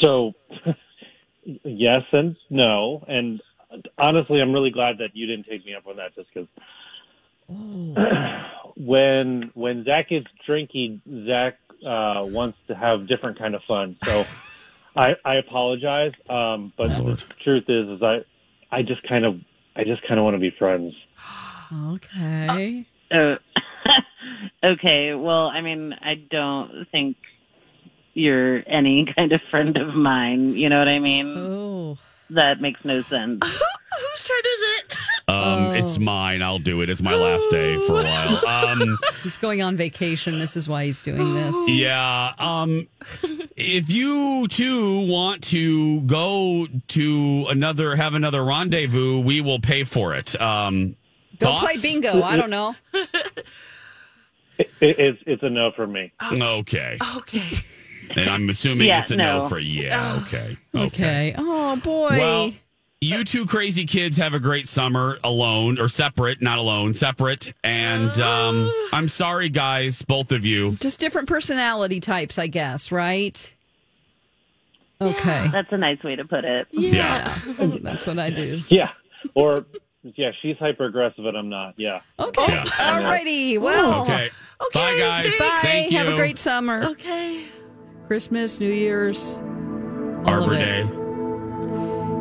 so, 0.00 0.32
yes 1.44 2.02
and 2.12 2.36
no. 2.50 3.04
And 3.08 3.40
honestly, 3.98 4.40
I'm 4.40 4.52
really 4.52 4.70
glad 4.70 4.98
that 4.98 5.10
you 5.14 5.26
didn't 5.26 5.46
take 5.46 5.64
me 5.64 5.74
up 5.74 5.86
on 5.86 5.96
that 5.96 6.14
just 6.14 6.28
because 6.34 6.48
when 8.76 9.50
when 9.54 9.84
Zach 9.84 10.08
gets 10.10 10.26
drinky, 10.48 11.00
Zach 11.26 11.58
uh, 11.86 12.24
wants 12.24 12.58
to 12.68 12.74
have 12.74 13.08
different 13.08 13.38
kind 13.38 13.54
of 13.54 13.62
fun. 13.66 13.96
So 14.04 14.24
I, 14.94 15.14
I 15.24 15.36
apologize, 15.36 16.12
um, 16.28 16.72
but 16.76 16.88
the 16.88 17.22
truth 17.42 17.64
is, 17.68 17.88
is 17.88 18.02
I 18.02 18.24
I 18.70 18.82
just 18.82 19.02
kind 19.08 19.24
of 19.24 19.40
I 19.74 19.84
just 19.84 20.02
kind 20.06 20.18
of 20.18 20.24
want 20.24 20.34
to 20.34 20.40
be 20.40 20.50
friends. 20.58 20.94
Okay. 21.74 22.84
Oh, 23.14 23.36
okay. 24.64 25.14
Well, 25.14 25.46
I 25.46 25.62
mean, 25.62 25.94
I 25.94 26.16
don't 26.16 26.86
think 26.92 27.16
you're 28.12 28.62
any 28.68 29.06
kind 29.16 29.32
of 29.32 29.40
friend 29.50 29.78
of 29.78 29.94
mine. 29.94 30.54
You 30.54 30.68
know 30.68 30.78
what 30.78 30.88
I 30.88 30.98
mean? 30.98 31.34
Oh. 31.34 31.98
That 32.28 32.60
makes 32.60 32.84
no 32.84 33.00
sense. 33.00 33.42
Whose 33.46 34.24
turn 34.24 34.38
is 34.44 34.62
it? 34.80 34.98
Um, 35.32 35.74
It's 35.74 35.98
mine. 35.98 36.42
I'll 36.42 36.58
do 36.58 36.80
it. 36.82 36.90
It's 36.90 37.02
my 37.02 37.14
last 37.14 37.50
day 37.50 37.76
for 37.86 38.00
a 38.00 38.04
while. 38.04 38.40
Um, 38.72 38.98
He's 39.22 39.36
going 39.36 39.62
on 39.62 39.76
vacation. 39.76 40.38
This 40.38 40.56
is 40.56 40.68
why 40.68 40.84
he's 40.84 41.02
doing 41.02 41.34
this. 41.34 41.56
yeah. 41.68 42.32
Um, 42.38 42.86
if 43.56 43.90
you 43.90 44.46
too 44.48 45.08
want 45.10 45.42
to 45.44 46.00
go 46.02 46.66
to 46.88 47.46
another, 47.50 47.96
have 47.96 48.14
another 48.14 48.44
rendezvous, 48.44 49.20
we 49.20 49.40
will 49.40 49.58
pay 49.60 49.84
for 49.84 50.14
it. 50.14 50.40
Um, 50.40 50.96
Go 51.38 51.46
thoughts? 51.46 51.64
play 51.64 51.76
bingo. 51.82 52.22
I 52.22 52.36
don't 52.36 52.50
know. 52.50 52.74
It, 54.58 54.68
it's 54.98 55.22
it's 55.26 55.42
a 55.42 55.50
no 55.50 55.72
for 55.72 55.86
me. 55.86 56.12
Okay. 56.22 56.98
Okay. 57.16 57.64
And 58.14 58.28
I'm 58.28 58.48
assuming 58.48 58.86
Yeah, 58.86 59.00
it's 59.00 59.10
a 59.10 59.16
no, 59.16 59.42
no. 59.42 59.48
for 59.48 59.58
yeah. 59.58 60.20
Okay. 60.26 60.56
Okay. 60.74 61.34
Oh 61.36 61.76
boy. 61.76 62.10
Well, 62.10 62.52
you 63.02 63.24
two 63.24 63.44
crazy 63.46 63.84
kids 63.84 64.16
have 64.16 64.32
a 64.32 64.38
great 64.38 64.68
summer 64.68 65.18
alone 65.24 65.80
or 65.80 65.88
separate, 65.88 66.40
not 66.40 66.58
alone, 66.58 66.94
separate. 66.94 67.52
And 67.64 68.08
um, 68.20 68.70
I'm 68.92 69.08
sorry, 69.08 69.48
guys, 69.48 70.02
both 70.02 70.30
of 70.30 70.46
you. 70.46 70.76
Just 70.76 71.00
different 71.00 71.26
personality 71.28 71.98
types, 71.98 72.38
I 72.38 72.46
guess, 72.46 72.92
right? 72.92 73.52
Okay. 75.00 75.48
That's 75.50 75.72
a 75.72 75.78
nice 75.78 76.00
way 76.04 76.14
to 76.14 76.24
put 76.24 76.44
it. 76.44 76.68
Yeah. 76.70 77.36
That's 77.58 78.06
what 78.06 78.20
I 78.20 78.30
do. 78.30 78.62
Yeah, 78.68 78.90
or 79.34 79.66
yeah, 80.04 80.30
she's 80.40 80.56
hyper 80.58 80.84
aggressive 80.84 81.26
and 81.26 81.36
I'm 81.36 81.48
not. 81.48 81.74
Yeah. 81.76 82.02
Okay. 82.20 82.46
Yeah. 82.54 82.62
Alrighty. 82.64 83.58
Well, 83.60 84.02
Okay. 84.02 84.30
Okay, 84.60 84.78
Bye, 84.78 84.96
guys. 84.98 85.24
thanks. 85.24 85.38
bye. 85.40 85.58
Thank 85.62 85.90
you. 85.90 85.98
Have 85.98 86.06
a 86.08 86.14
great 86.14 86.38
summer. 86.38 86.84
Okay. 86.84 87.44
Christmas, 88.06 88.60
New 88.60 88.70
Year's. 88.70 89.38
Arbor 89.38 90.44
of 90.44 90.52
it. 90.52 90.86
Day. 90.86 91.01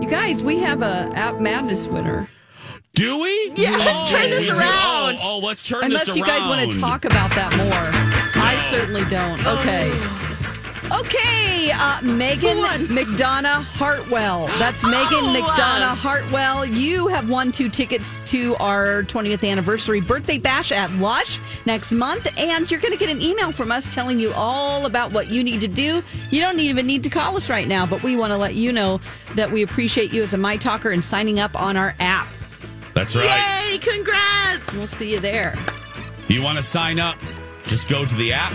You 0.01 0.09
guys, 0.09 0.41
we 0.41 0.57
have 0.57 0.81
a 0.81 1.11
App 1.13 1.39
Madness 1.39 1.85
winner. 1.85 2.27
Do 2.95 3.19
we? 3.19 3.51
Yeah, 3.55 3.69
let's 3.69 4.03
oh, 4.03 4.07
turn 4.07 4.31
this 4.31 4.49
around. 4.49 5.19
Oh, 5.21 5.35
oh, 5.35 5.39
let's 5.45 5.61
turn 5.61 5.83
Unless 5.83 6.07
this 6.07 6.15
you 6.15 6.25
guys 6.25 6.47
want 6.47 6.73
to 6.73 6.79
talk 6.79 7.05
about 7.05 7.29
that 7.31 7.55
more. 7.55 8.41
I 8.43 8.55
certainly 8.55 9.05
don't. 9.05 9.39
Oh, 9.45 9.59
okay. 9.59 10.30
Okay, 10.99 11.71
uh, 11.73 12.01
Megan 12.01 12.57
McDonough 12.57 13.63
Hartwell. 13.63 14.47
That's 14.59 14.83
Megan 14.83 15.23
Oh, 15.23 15.33
McDonough 15.33 15.91
uh. 15.91 15.95
Hartwell. 15.95 16.65
You 16.65 17.07
have 17.07 17.29
won 17.29 17.53
two 17.53 17.69
tickets 17.69 18.19
to 18.31 18.55
our 18.57 19.03
20th 19.03 19.49
anniversary 19.49 20.01
birthday 20.01 20.37
bash 20.37 20.71
at 20.73 20.91
Lush 20.95 21.39
next 21.65 21.93
month, 21.93 22.27
and 22.37 22.69
you're 22.69 22.81
going 22.81 22.91
to 22.91 22.99
get 22.99 23.09
an 23.09 23.21
email 23.21 23.53
from 23.53 23.71
us 23.71 23.93
telling 23.93 24.19
you 24.19 24.33
all 24.33 24.85
about 24.85 25.13
what 25.13 25.29
you 25.29 25.43
need 25.45 25.61
to 25.61 25.67
do. 25.69 26.03
You 26.29 26.41
don't 26.41 26.59
even 26.59 26.85
need 26.87 27.03
to 27.03 27.09
call 27.09 27.37
us 27.37 27.49
right 27.49 27.67
now, 27.67 27.85
but 27.85 28.03
we 28.03 28.17
want 28.17 28.31
to 28.33 28.37
let 28.37 28.55
you 28.55 28.73
know 28.73 28.99
that 29.35 29.49
we 29.49 29.61
appreciate 29.63 30.11
you 30.11 30.23
as 30.23 30.33
a 30.33 30.37
My 30.37 30.57
Talker 30.57 30.89
and 30.89 31.03
signing 31.03 31.39
up 31.39 31.57
on 31.59 31.77
our 31.77 31.95
app. 32.01 32.27
That's 32.93 33.15
right. 33.15 33.69
Yay! 33.71 33.77
Congrats. 33.77 34.75
We'll 34.75 34.87
see 34.87 35.13
you 35.13 35.19
there. 35.19 35.55
You 36.27 36.41
want 36.43 36.57
to 36.57 36.63
sign 36.63 36.99
up? 36.99 37.15
Just 37.67 37.87
go 37.87 38.03
to 38.05 38.15
the 38.15 38.33
app 38.33 38.51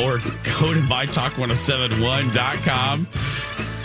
or 0.00 0.18
go 0.58 0.72
to 0.74 0.80
mytalk1071.com. 0.88 3.06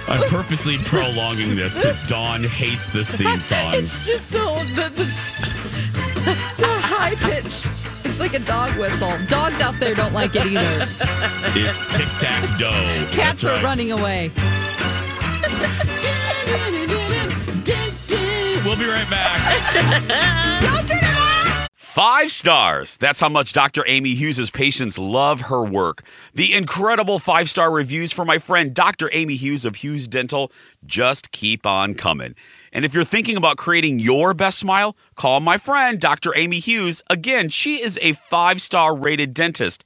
I'm 0.07 0.21
purposely 0.29 0.77
prolonging 0.77 1.55
this 1.55 1.77
because 1.77 2.07
Dawn 2.07 2.43
hates 2.43 2.89
this 2.89 3.15
theme 3.15 3.41
song. 3.51 3.73
It's 3.73 4.05
just 4.05 4.29
so 4.29 4.59
the, 4.75 4.89
the, 4.89 5.03
the 6.57 6.67
high 6.67 7.15
pitch. 7.15 7.65
It's 8.05 8.19
like 8.19 8.35
a 8.35 8.39
dog 8.39 8.77
whistle. 8.77 9.17
Dogs 9.27 9.61
out 9.61 9.79
there 9.79 9.95
don't 9.95 10.13
like 10.13 10.35
it 10.35 10.45
either. 10.45 10.85
It's 11.57 11.81
tic 11.97 12.07
tac 12.19 12.43
toe. 12.59 12.69
Cats 13.11 13.15
That's 13.15 13.43
are 13.45 13.53
right. 13.55 13.63
running 13.63 13.91
away. 13.91 14.29
We'll 18.63 18.77
be 18.77 18.85
right 18.85 19.09
back. 19.09 21.01
Five 21.95 22.29
stars. 22.29 22.97
That's 22.97 23.21
how 23.21 23.29
much 23.29 23.53
Dr. 23.53 23.85
Amy 23.87 24.15
Hughes' 24.15 24.49
patients 24.49 24.97
love 24.97 25.39
her 25.39 25.63
work. 25.63 26.03
The 26.33 26.53
incredible 26.53 27.19
five 27.19 27.49
star 27.49 27.71
reviews 27.71 28.11
for 28.11 28.25
my 28.25 28.37
friend 28.37 28.73
Dr. 28.73 29.09
Amy 29.13 29.37
Hughes 29.37 29.63
of 29.63 29.77
Hughes 29.77 30.05
Dental 30.05 30.51
just 30.85 31.31
keep 31.31 31.65
on 31.65 31.93
coming. 31.93 32.35
And 32.73 32.83
if 32.83 32.93
you're 32.93 33.05
thinking 33.05 33.37
about 33.37 33.55
creating 33.55 33.99
your 33.99 34.33
best 34.33 34.59
smile, 34.59 34.97
call 35.15 35.39
my 35.39 35.57
friend 35.57 35.97
Dr. 35.97 36.35
Amy 36.35 36.59
Hughes. 36.59 37.01
Again, 37.09 37.47
she 37.47 37.81
is 37.81 37.97
a 38.01 38.11
five 38.29 38.61
star 38.61 38.93
rated 38.93 39.33
dentist. 39.33 39.85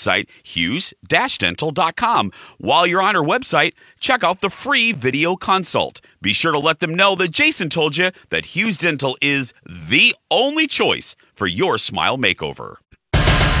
hughes-dental.com. 0.43 2.31
While 2.57 2.87
you're 2.87 3.01
on 3.01 3.15
our 3.15 3.23
website, 3.23 3.73
check 3.99 4.23
out 4.23 4.41
the 4.41 4.49
free 4.49 4.91
video 4.91 5.35
consult. 5.35 6.01
Be 6.21 6.33
sure 6.33 6.51
to 6.51 6.59
let 6.59 6.79
them 6.79 6.93
know 6.93 7.15
that 7.15 7.31
Jason 7.31 7.69
told 7.69 7.97
you 7.97 8.11
that 8.29 8.47
Hughes 8.47 8.77
Dental 8.77 9.17
is 9.21 9.53
the 9.65 10.15
only 10.29 10.67
choice 10.67 11.15
for 11.33 11.47
your 11.47 11.77
smile 11.77 12.17
makeover. 12.17 12.77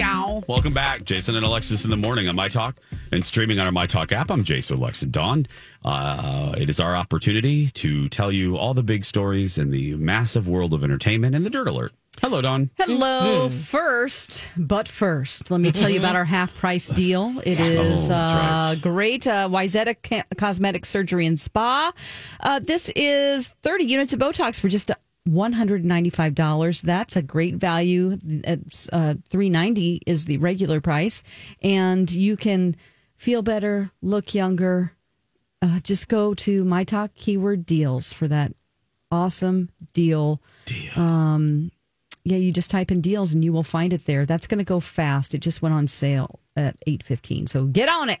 y'all. 0.00 0.42
Welcome 0.48 0.72
back. 0.72 1.04
Jason 1.04 1.36
and 1.36 1.44
Alexis 1.44 1.84
in 1.84 1.90
the 1.90 1.96
morning 1.96 2.26
on 2.26 2.34
My 2.34 2.48
Talk 2.48 2.76
and 3.12 3.24
streaming 3.24 3.58
on 3.60 3.66
our 3.66 3.72
My 3.72 3.86
Talk 3.86 4.12
app. 4.12 4.30
I'm 4.30 4.44
Jason 4.44 4.78
Alexa 4.78 5.06
Dawn. 5.06 5.46
Uh, 5.84 6.54
it 6.56 6.70
is 6.70 6.80
our 6.80 6.96
opportunity 6.96 7.68
to 7.68 8.08
tell 8.08 8.32
you 8.32 8.56
all 8.56 8.72
the 8.72 8.82
big 8.82 9.04
stories 9.04 9.58
in 9.58 9.70
the 9.70 9.94
massive 9.96 10.48
world 10.48 10.72
of 10.72 10.82
entertainment 10.82 11.34
and 11.34 11.44
the 11.44 11.50
Dirt 11.50 11.68
Alert. 11.68 11.92
Hello, 12.22 12.40
Dawn. 12.40 12.70
Hello. 12.78 13.48
First, 13.50 14.44
but 14.56 14.88
first, 14.88 15.50
let 15.50 15.60
me 15.60 15.70
tell 15.70 15.88
you 15.90 15.98
about 16.00 16.16
our 16.16 16.24
half 16.24 16.54
price 16.54 16.88
deal. 16.88 17.38
It 17.44 17.60
is 17.60 18.10
Oh, 18.10 18.14
uh, 18.14 18.70
right. 18.72 18.78
great. 18.80 19.26
Uh, 19.26 19.48
Wayzata 19.48 19.94
Cosmetic 20.36 20.84
Surgery 20.86 21.26
and 21.26 21.38
Spa. 21.38 21.92
Uh, 22.40 22.58
this 22.58 22.88
is 22.96 23.54
30 23.62 23.84
units 23.84 24.12
of 24.14 24.18
Botox 24.18 24.58
for 24.60 24.68
just 24.68 24.90
$195. 25.30 26.82
That's 26.82 27.16
a 27.16 27.22
great 27.22 27.56
value. 27.56 28.18
It's 28.26 28.88
uh, 28.92 29.14
390 29.28 30.02
is 30.06 30.24
the 30.24 30.38
regular 30.38 30.80
price. 30.80 31.22
And 31.62 32.10
you 32.10 32.36
can 32.36 32.76
feel 33.16 33.42
better, 33.42 33.90
look 34.02 34.34
younger. 34.34 34.92
Uh, 35.62 35.80
just 35.80 36.08
go 36.08 36.34
to 36.34 36.64
My 36.64 36.84
Talk 36.84 37.14
keyword 37.14 37.66
deals 37.66 38.12
for 38.12 38.26
that 38.28 38.52
awesome 39.10 39.68
deal. 39.92 40.40
Um, 40.96 41.70
yeah, 42.24 42.36
you 42.38 42.52
just 42.52 42.70
type 42.70 42.90
in 42.90 43.00
deals 43.00 43.32
and 43.32 43.44
you 43.44 43.52
will 43.52 43.62
find 43.62 43.92
it 43.92 44.06
there. 44.06 44.26
That's 44.26 44.46
going 44.46 44.58
to 44.58 44.64
go 44.64 44.80
fast. 44.80 45.34
It 45.34 45.38
just 45.38 45.62
went 45.62 45.74
on 45.74 45.86
sale 45.86 46.40
at 46.56 46.76
eight 46.86 47.02
fifteen. 47.02 47.46
So 47.46 47.64
get 47.64 47.88
on 47.88 48.08
it. 48.10 48.20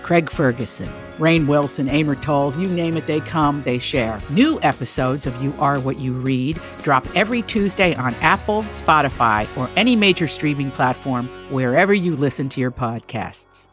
Craig 0.11 0.29
Ferguson, 0.29 0.89
Rainn 1.19 1.47
Wilson, 1.47 1.87
Amor 1.87 2.15
Towles, 2.15 2.59
you 2.59 2.67
name 2.67 2.97
it, 2.97 3.07
they 3.07 3.21
come, 3.21 3.63
they 3.63 3.79
share. 3.79 4.19
New 4.29 4.59
episodes 4.61 5.25
of 5.25 5.41
You 5.41 5.53
Are 5.57 5.79
What 5.79 5.99
You 5.99 6.11
Read 6.11 6.59
drop 6.83 7.07
every 7.15 7.43
Tuesday 7.43 7.95
on 7.95 8.13
Apple, 8.15 8.63
Spotify, 8.73 9.47
or 9.55 9.69
any 9.77 9.95
major 9.95 10.27
streaming 10.27 10.69
platform 10.69 11.29
wherever 11.49 11.93
you 11.93 12.17
listen 12.17 12.49
to 12.49 12.59
your 12.59 12.71
podcasts. 12.71 13.69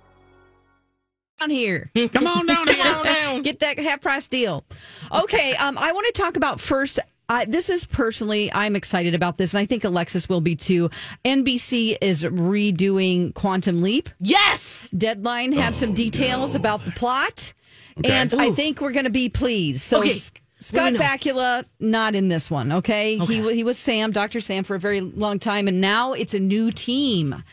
Down 1.40 1.50
here. 1.50 1.90
Come 2.12 2.28
on 2.28 2.46
down 2.46 2.68
here. 2.68 3.42
Get 3.42 3.58
that 3.58 3.80
half 3.80 4.00
price 4.00 4.28
deal. 4.28 4.64
Okay, 5.10 5.56
um, 5.56 5.76
I 5.76 5.90
want 5.90 6.06
to 6.06 6.12
talk 6.12 6.36
about 6.36 6.60
first. 6.60 7.00
I, 7.30 7.44
this 7.44 7.68
is 7.68 7.84
personally, 7.84 8.50
I'm 8.52 8.74
excited 8.74 9.14
about 9.14 9.36
this, 9.36 9.52
and 9.52 9.60
I 9.60 9.66
think 9.66 9.84
Alexis 9.84 10.28
will 10.28 10.40
be 10.40 10.56
too. 10.56 10.90
NBC 11.24 11.96
is 12.00 12.22
redoing 12.22 13.34
Quantum 13.34 13.82
Leap. 13.82 14.08
Yes. 14.18 14.88
Deadline 14.96 15.52
had 15.52 15.76
some 15.76 15.90
oh, 15.90 15.94
details 15.94 16.54
about 16.54 16.84
the 16.86 16.90
plot, 16.92 17.52
Okay. 17.98 18.10
and 18.10 18.32
I 18.32 18.50
think 18.52 18.80
we're 18.80 18.92
going 18.92 19.04
to 19.04 19.10
be 19.10 19.28
pleased. 19.28 19.82
So, 19.82 19.98
Okay. 20.00 20.10
S- 20.10 20.32
Scott 20.60 20.94
me. 20.94 20.98
Bakula, 20.98 21.64
not 21.78 22.14
in 22.14 22.28
this 22.28 22.50
one, 22.50 22.72
okay? 22.72 23.18
He, 23.18 23.54
he 23.54 23.62
was 23.62 23.78
Sam, 23.78 24.10
Dr. 24.10 24.40
Sam, 24.40 24.64
for 24.64 24.74
a 24.74 24.80
very 24.80 25.00
long 25.00 25.38
time, 25.38 25.68
and 25.68 25.80
now 25.80 26.14
it's 26.14 26.34
a 26.34 26.40
new 26.40 26.72
team. 26.72 27.44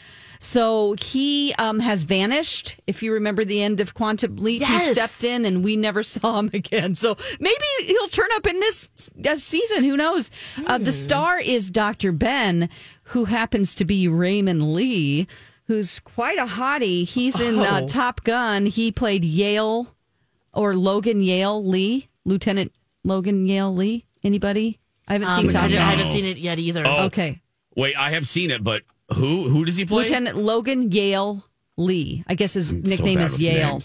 So 0.45 0.95
he 1.01 1.53
um, 1.57 1.79
has 1.79 2.03
vanished. 2.03 2.77
If 2.85 3.01
you 3.01 3.13
remember 3.13 3.43
the 3.43 3.63
end 3.63 3.79
of 3.79 3.93
Quantum 3.95 4.35
Leap, 4.37 4.61
he 4.63 4.77
stepped 4.93 5.23
in 5.23 5.43
and 5.43 5.63
we 5.63 5.75
never 5.75 6.03
saw 6.13 6.37
him 6.39 6.51
again. 6.53 6.93
So 6.93 7.17
maybe 7.39 7.63
he'll 7.87 8.07
turn 8.09 8.29
up 8.35 8.45
in 8.45 8.59
this 8.59 8.89
uh, 9.27 9.37
season. 9.37 9.83
Who 9.83 9.97
knows? 9.97 10.29
Uh, 10.65 10.77
Hmm. 10.77 10.83
the 10.83 10.91
star 10.93 11.39
is 11.39 11.71
Dr. 11.71 12.11
Ben, 12.11 12.69
who 13.09 13.25
happens 13.25 13.73
to 13.75 13.85
be 13.85 14.07
Raymond 14.07 14.73
Lee, 14.73 15.27
who's 15.67 15.99
quite 15.99 16.37
a 16.37 16.45
hottie. 16.45 17.05
He's 17.07 17.39
in 17.39 17.57
uh, 17.59 17.79
Oh. 17.83 17.87
Top 17.87 18.23
Gun. 18.23 18.67
He 18.67 18.91
played 18.91 19.25
Yale 19.25 19.95
or 20.53 20.75
Logan 20.75 21.21
Yale 21.21 21.65
Lee, 21.65 22.07
Lieutenant 22.23 22.71
Logan 23.03 23.47
Yale 23.47 23.73
Lee. 23.73 24.05
Anybody? 24.23 24.79
I 25.07 25.13
haven't 25.13 25.29
Um, 25.29 25.39
seen 25.41 25.49
I, 25.49 25.51
Top 25.53 25.63
I 25.63 25.67
Gun. 25.69 25.77
haven't 25.77 26.07
seen 26.07 26.25
it 26.25 26.37
yet 26.37 26.59
either. 26.59 26.83
Oh. 26.87 27.05
Okay. 27.05 27.41
Wait, 27.75 27.97
I 27.97 28.11
have 28.11 28.27
seen 28.27 28.51
it, 28.51 28.63
but 28.63 28.83
who 29.13 29.49
who 29.49 29.65
does 29.65 29.77
he 29.77 29.85
play? 29.85 30.03
Lieutenant 30.03 30.37
Logan 30.37 30.91
Yale 30.91 31.45
Lee. 31.77 32.23
I 32.27 32.35
guess 32.35 32.53
his 32.53 32.71
I'm 32.71 32.85
so 32.85 32.89
nickname 32.89 33.19
bad 33.19 33.25
is 33.25 33.39
Yale. 33.39 33.79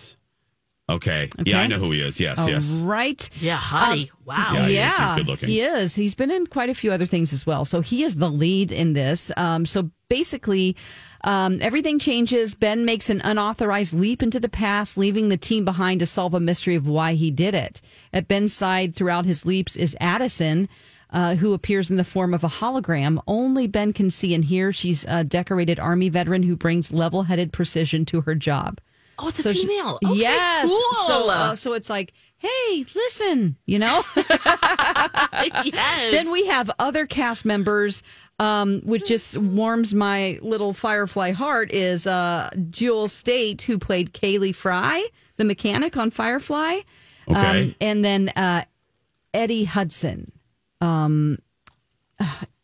Okay. 0.88 1.30
Okay. 1.38 1.50
Yeah, 1.50 1.60
I 1.60 1.68
know 1.68 1.78
who 1.78 1.92
he 1.92 2.00
is. 2.00 2.18
Yes, 2.18 2.40
All 2.40 2.48
yes. 2.50 2.80
right. 2.80 3.28
Yeah, 3.40 3.56
hottie. 3.56 4.10
wow. 4.24 4.50
Yeah, 4.54 4.66
he 4.66 4.76
is. 4.78 4.96
He's 4.96 5.10
good 5.12 5.26
looking. 5.28 5.48
He 5.48 5.60
is. 5.60 5.94
He's 5.94 6.16
been 6.16 6.32
in 6.32 6.48
quite 6.48 6.68
a 6.68 6.74
few 6.74 6.90
other 6.90 7.06
things 7.06 7.32
as 7.32 7.46
well. 7.46 7.64
So 7.64 7.80
he 7.80 8.02
is 8.02 8.16
the 8.16 8.28
lead 8.28 8.72
in 8.72 8.94
this. 8.94 9.30
Um, 9.36 9.66
so 9.66 9.90
basically, 10.08 10.76
um, 11.22 11.58
everything 11.62 12.00
changes. 12.00 12.56
Ben 12.56 12.84
makes 12.84 13.08
an 13.08 13.20
unauthorized 13.22 13.94
leap 13.94 14.20
into 14.20 14.40
the 14.40 14.48
past, 14.48 14.98
leaving 14.98 15.28
the 15.28 15.36
team 15.36 15.64
behind 15.64 16.00
to 16.00 16.06
solve 16.06 16.34
a 16.34 16.40
mystery 16.40 16.74
of 16.74 16.88
why 16.88 17.14
he 17.14 17.30
did 17.30 17.54
it. 17.54 17.80
At 18.12 18.26
Ben's 18.26 18.52
side 18.52 18.96
throughout 18.96 19.26
his 19.26 19.46
leaps 19.46 19.76
is 19.76 19.96
Addison. 20.00 20.68
Uh, 21.12 21.34
who 21.34 21.54
appears 21.54 21.90
in 21.90 21.96
the 21.96 22.04
form 22.04 22.32
of 22.32 22.44
a 22.44 22.48
hologram. 22.48 23.20
Only 23.26 23.66
Ben 23.66 23.92
can 23.92 24.10
see 24.10 24.32
and 24.32 24.44
hear. 24.44 24.72
She's 24.72 25.04
a 25.08 25.24
decorated 25.24 25.80
Army 25.80 26.08
veteran 26.08 26.44
who 26.44 26.54
brings 26.54 26.92
level 26.92 27.24
headed 27.24 27.52
precision 27.52 28.04
to 28.06 28.20
her 28.20 28.36
job. 28.36 28.80
Oh, 29.18 29.26
it's 29.26 29.40
a 29.40 29.42
So 29.42 29.52
she- 29.52 29.66
female. 29.66 29.98
Okay, 30.04 30.14
yes. 30.20 30.68
Cool. 30.68 31.06
So, 31.08 31.28
uh, 31.28 31.56
so 31.56 31.72
it's 31.72 31.90
like, 31.90 32.12
hey, 32.38 32.84
listen, 32.94 33.56
you 33.66 33.80
know? 33.80 34.04
yes. 34.16 36.10
then 36.12 36.30
we 36.30 36.46
have 36.46 36.70
other 36.78 37.06
cast 37.06 37.44
members, 37.44 38.02
um, 38.38 38.80
which 38.84 39.06
just 39.06 39.36
warms 39.36 39.94
my 39.94 40.38
little 40.42 40.72
Firefly 40.72 41.32
heart, 41.32 41.72
is 41.72 42.06
uh, 42.06 42.50
Jewel 42.70 43.08
Staite, 43.08 43.62
who 43.62 43.78
played 43.78 44.12
Kaylee 44.14 44.54
Frye, 44.54 45.06
the 45.36 45.44
mechanic 45.44 45.96
on 45.96 46.10
Firefly. 46.10 46.80
Um, 47.28 47.74
and 47.80 48.04
then 48.04 48.28
uh, 48.30 48.62
Eddie 49.34 49.64
Hudson. 49.64 50.32
Um, 50.80 51.38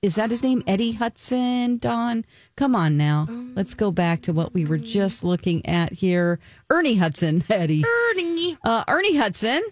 is 0.03 0.15
that 0.17 0.31
his 0.31 0.43
name? 0.43 0.63
Eddie 0.67 0.93
Hudson, 0.93 1.79
Don? 1.79 2.25
Come 2.57 2.77
on 2.77 2.97
now. 2.97 3.27
Let's 3.55 3.75
go 3.75 3.91
back 3.91 4.23
to 4.23 4.33
what 4.33 4.55
we 4.55 4.65
were 4.65 4.79
just 4.79 5.25
looking 5.25 5.65
at 5.67 5.93
here. 5.93 6.39
Ernie 6.71 6.97
Hudson, 6.97 7.43
Eddie. 7.51 7.85
Ernie. 7.85 8.57
Uh, 8.63 8.85
Ernie 8.89 9.17
Hudson. 9.17 9.63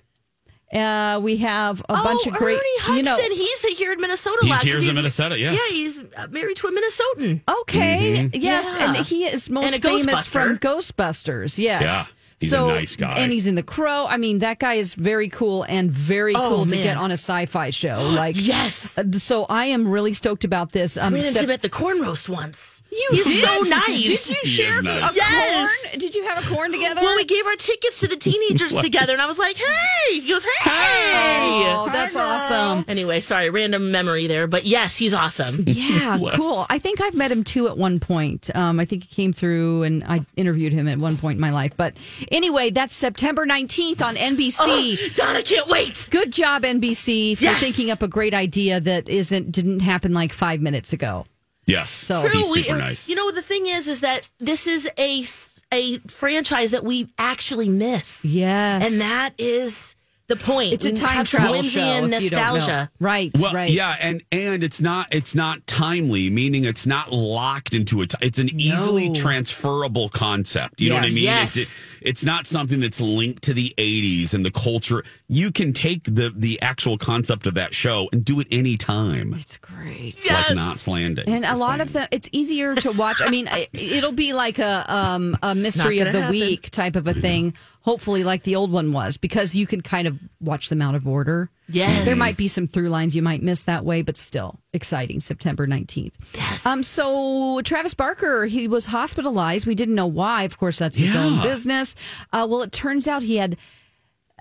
Uh, 0.73 1.21
we 1.23 1.37
have 1.37 1.81
a 1.83 1.85
oh, 1.91 2.03
bunch 2.05 2.27
of 2.27 2.33
great. 2.33 2.57
Ernie 2.59 2.79
Hudson. 2.81 2.97
You 2.97 3.03
know, 3.05 3.17
he's 3.37 3.63
here 3.79 3.93
in 3.93 4.01
Minnesota. 4.01 4.39
He's 4.43 4.51
a 4.51 4.55
lot, 4.55 4.57
'cause 4.57 4.65
here 4.65 4.77
in 4.79 4.83
he- 4.83 4.93
Minnesota, 4.93 5.39
yes. 5.39 5.55
Yeah, 5.71 5.77
he's 5.77 6.03
uh, 6.03 6.27
married 6.31 6.57
to 6.57 6.67
a 6.67 6.73
Minnesotan. 6.73 7.43
Okay. 7.61 8.29
Yes, 8.33 8.75
Yeah. 8.77 8.95
and 8.95 9.07
he 9.07 9.25
is 9.25 9.49
most 9.51 9.81
famous 9.81 10.31
from 10.31 10.59
Ghostbusters. 10.59 11.59
Yes. 11.59 11.83
Yeah, 11.83 12.05
he's 12.45 12.53
a 12.53 12.57
so, 12.57 12.69
nice 12.69 12.97
guy. 12.97 13.15
and 13.19 13.33
he's 13.33 13.47
in 13.47 13.55
The 13.55 13.63
Crow. 13.63 14.07
I 14.07 14.17
mean, 14.17 14.39
that 14.41 14.59
guy 14.59 14.75
is 14.75 14.95
very 14.95 15.29
cool 15.29 15.65
and 15.65 15.91
very 15.91 16.35
Oh, 16.35 16.49
cool 16.49 16.67
to 16.67 16.77
get 16.77 16.97
on 16.97 17.11
a 17.11 17.15
sci-fi 17.15 17.71
show. 17.71 17.99
Like, 18.15 18.37
Yes. 18.39 18.97
uh, 18.99 19.05
So 19.19 19.45
I 19.49 19.67
am 19.67 19.89
really 19.89 20.15
stoked 20.15 20.45
about 20.45 20.73
this. 20.73 20.97
Um, 20.97 21.15
I 21.15 21.17
ran 21.17 21.25
into 21.25 21.31
Sep- 21.33 21.45
him 21.45 21.51
at 21.51 21.63
the 21.63 21.69
corn 21.69 22.01
roast 22.01 22.29
once. 22.29 22.74
You 22.95 23.09
He's 23.13 23.27
did? 23.27 23.45
so 23.49 23.61
nice. 23.63 24.27
Did 24.27 24.29
you 24.31 24.45
share 24.49 24.83
nice. 24.83 25.13
a 25.13 25.15
Yes. 25.17 25.87
corn? 25.91 25.99
Did 26.01 26.15
you 26.15 26.25
have 26.25 26.45
a 26.45 26.49
corn 26.49 26.73
together? 26.73 27.01
Well, 27.03 27.17
we 27.17 27.25
gave 27.25 27.45
our 27.47 27.57
tickets 27.57 28.01
to 28.01 28.09
the 28.09 28.17
teenagers 28.17 28.75
together, 28.81 29.13
and 29.13 29.21
I 29.23 29.27
was 29.27 29.39
like, 29.39 29.57
"Hey!" 29.57 30.21
He 30.21 30.29
goes, 30.29 30.45
"Hey!" 30.45 31.65
Oh, 31.67 31.89
that's 31.93 32.17
awesome. 32.17 32.85
Anyway, 32.89 33.21
sorry, 33.21 33.51
random 33.51 33.91
memory 33.91 34.27
there, 34.27 34.47
but 34.47 34.65
yes, 34.65 34.97
he's 34.97 35.15
awesome. 35.15 35.65
Yeah, 35.75 36.19
cool. 36.37 36.65
I 36.71 36.79
think 36.79 37.01
I've 37.01 37.15
met 37.15 37.31
him 37.31 37.45
too 37.45 37.69
at 37.69 37.77
one 37.77 37.99
point. 38.01 38.55
Um, 38.55 38.79
I 38.81 38.85
think 38.85 39.05
he 39.05 39.15
came 39.15 39.33
through 39.33 39.83
and 39.83 40.03
I 40.05 40.25
interviewed 40.37 40.73
him 40.73 40.89
at 40.89 40.99
one 40.99 41.17
point 41.17 41.37
in 41.37 41.41
my 41.41 41.51
life. 41.51 41.73
But 41.77 41.97
anyway, 42.31 42.71
that's 42.71 42.95
September 42.95 43.45
19th 43.47 44.01
on 44.03 44.15
NBC. 44.17 44.59
Oh, 44.61 45.09
Don, 45.15 45.37
I 45.37 45.43
can't 45.43 45.69
wait. 45.69 46.09
Good 46.11 46.33
job, 46.33 46.63
NBC, 46.63 47.37
for 47.37 47.45
Yes. 47.45 47.61
thinking 47.61 47.91
up 47.91 48.03
a 48.03 48.09
great 48.09 48.35
idea 48.35 48.81
that 48.81 49.09
isn't 49.09 49.53
didn't 49.53 49.81
happen 49.81 50.13
like 50.15 50.33
five 50.33 50.61
minutes 50.61 50.93
ago. 50.93 51.27
Yes. 51.67 51.91
So- 51.91 52.23
he's 52.23 52.33
True, 52.33 52.53
we- 52.53 52.63
super 52.63 52.75
uh, 52.77 52.79
nice. 52.79 53.09
You 53.09 53.17
know, 53.17 53.31
the 53.31 53.43
thing 53.43 53.67
is, 53.67 53.89
is 53.89 54.01
that 54.01 54.29
this 54.39 54.67
is 54.67 54.89
a 54.99 55.25
a 55.73 55.99
franchise 56.07 56.71
that 56.71 56.85
we 56.85 57.09
actually 57.19 57.69
miss, 57.69 58.25
Yes, 58.25 58.87
and 58.93 59.01
that 59.01 59.31
is 59.39 59.94
the 60.27 60.37
point. 60.37 60.73
it's 60.73 60.85
a 60.85 60.93
time 60.93 61.17
have 61.17 61.29
travel 61.29 61.53
whimsy 61.53 61.71
show. 61.71 61.81
and 61.81 62.13
if 62.15 62.23
you 62.25 62.31
don't 62.31 62.41
know. 62.41 62.55
nostalgia. 62.55 62.91
Right, 62.99 63.31
well, 63.39 63.53
right. 63.53 63.71
yeah, 63.71 63.97
and 64.01 64.23
and 64.33 64.65
it's 64.65 64.81
not 64.81 65.09
it's 65.15 65.35
not 65.35 65.67
timely, 65.67 66.31
meaning 66.31 66.65
it's 66.65 66.87
not 66.87 67.13
locked 67.13 67.75
into 67.75 68.01
a. 68.01 68.07
T- 68.07 68.17
it's 68.21 68.39
an 68.39 68.49
easily 68.59 69.09
No. 69.09 69.15
transferable 69.15 70.09
concept. 70.09 70.81
You 70.81 70.91
know 70.91 70.97
what 70.97 71.05
I 71.05 71.09
mean? 71.09 71.25
Yes. 71.25 71.57
It's 71.57 71.75
it's 72.01 72.25
not 72.25 72.47
something 72.47 72.81
that's 72.81 73.01
linked 73.01 73.43
to 73.45 73.55
the 73.55 73.75
'80s 73.79 74.35
and 74.35 74.45
the 74.45 74.51
culture. 74.51 75.05
You 75.29 75.51
can 75.53 75.73
take 75.73 76.05
the 76.05 76.33
the 76.35 76.61
actual 76.63 76.97
concept 76.99 77.47
of 77.47 77.55
that 77.55 77.75
show 77.75 78.09
and 78.13 78.25
do 78.25 78.41
it 78.41 78.47
anytime. 78.51 79.35
It's 79.35 79.57
great. 79.59 80.25
Yes. 80.25 80.49
Like 80.49 80.57
Knots 80.57 80.89
Landing. 80.89 81.29
And 81.29 81.45
a 81.45 81.49
Just 81.49 81.61
lot 81.61 81.81
of 81.81 81.91
saying. 81.91 82.03
them, 82.05 82.09
it's 82.13 82.29
easier 82.33 82.75
to 82.77 82.93
watch. 82.93 83.21
I 83.21 83.29
mean, 83.31 83.47
it- 83.49 83.69
it'll 83.73 84.13
be 84.13 84.33
like 84.33 84.59
a 84.59 84.85
um, 84.95 85.37
a 85.43 85.55
mystery 85.55 85.99
of 86.01 86.13
the 86.13 86.21
happen. 86.23 86.31
week 86.31 86.71
type 86.71 86.97
of 86.97 87.07
a 87.07 87.15
thing. 87.15 87.55
Hopefully, 87.85 88.25
like 88.25 88.45
the 88.45 88.57
old 88.57 88.73
one 88.73 88.93
was, 88.93 89.19
because 89.19 89.55
you 89.55 89.67
can 89.67 89.83
kind 89.83 90.09
of 90.09 90.19
watch 90.41 90.71
them 90.71 90.81
out 90.81 90.95
of 90.95 91.07
order. 91.07 91.51
Yes. 91.69 92.07
there 92.07 92.17
might 92.17 92.39
be 92.39 92.49
some 92.49 92.67
through 92.67 92.89
lines 92.89 93.15
you 93.15 93.21
might 93.21 93.43
miss 93.43 93.65
that 93.65 93.85
way, 93.85 94.01
but 94.01 94.17
still 94.17 94.59
exciting. 94.73 95.21
September 95.21 95.67
nineteenth. 95.67 96.17
Yes. 96.35 96.65
Um. 96.65 96.83
So 96.83 97.61
Travis 97.63 97.93
Barker, 97.93 98.47
he 98.47 98.69
was 98.69 98.87
hospitalized. 98.87 99.67
We 99.67 99.75
didn't 99.75 99.95
know 99.95 100.07
why. 100.07 100.45
Of 100.45 100.57
course, 100.59 100.79
that's 100.79 100.97
his 100.97 101.15
own 101.15 101.43
business. 101.43 101.95
Uh, 102.33 102.47
well, 102.49 102.63
it 102.63 102.73
turns 102.73 103.07
out 103.07 103.23
he 103.23 103.37
had 103.37 103.57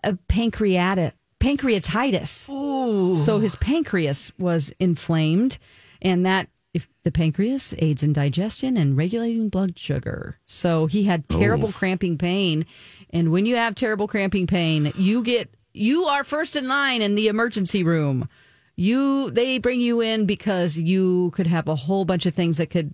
a 0.05 0.15
pancreatic 0.29 1.13
pancreatitis. 1.41 3.15
So 3.17 3.39
his 3.39 3.55
pancreas 3.57 4.31
was 4.39 4.73
inflamed, 4.79 5.57
and 6.01 6.25
that 6.25 6.47
if 6.73 6.87
the 7.03 7.11
pancreas 7.11 7.73
aids 7.77 8.01
in 8.03 8.13
digestion 8.13 8.77
and 8.77 8.97
regulating 8.97 9.49
blood 9.49 9.77
sugar. 9.77 10.39
So 10.45 10.87
he 10.87 11.03
had 11.03 11.27
terrible 11.29 11.71
cramping 11.71 12.17
pain, 12.17 12.65
and 13.13 13.31
when 13.31 13.45
you 13.45 13.55
have 13.55 13.75
terrible 13.75 14.07
cramping 14.07 14.47
pain, 14.47 14.91
you 14.97 15.23
get 15.23 15.53
you 15.73 16.05
are 16.05 16.23
first 16.23 16.55
in 16.55 16.67
line 16.67 17.01
in 17.01 17.15
the 17.15 17.27
emergency 17.27 17.83
room. 17.83 18.27
You 18.75 19.29
they 19.29 19.59
bring 19.59 19.79
you 19.79 20.01
in 20.01 20.25
because 20.25 20.77
you 20.77 21.31
could 21.31 21.47
have 21.47 21.67
a 21.67 21.75
whole 21.75 22.05
bunch 22.05 22.25
of 22.25 22.33
things 22.33 22.57
that 22.57 22.71
could, 22.71 22.93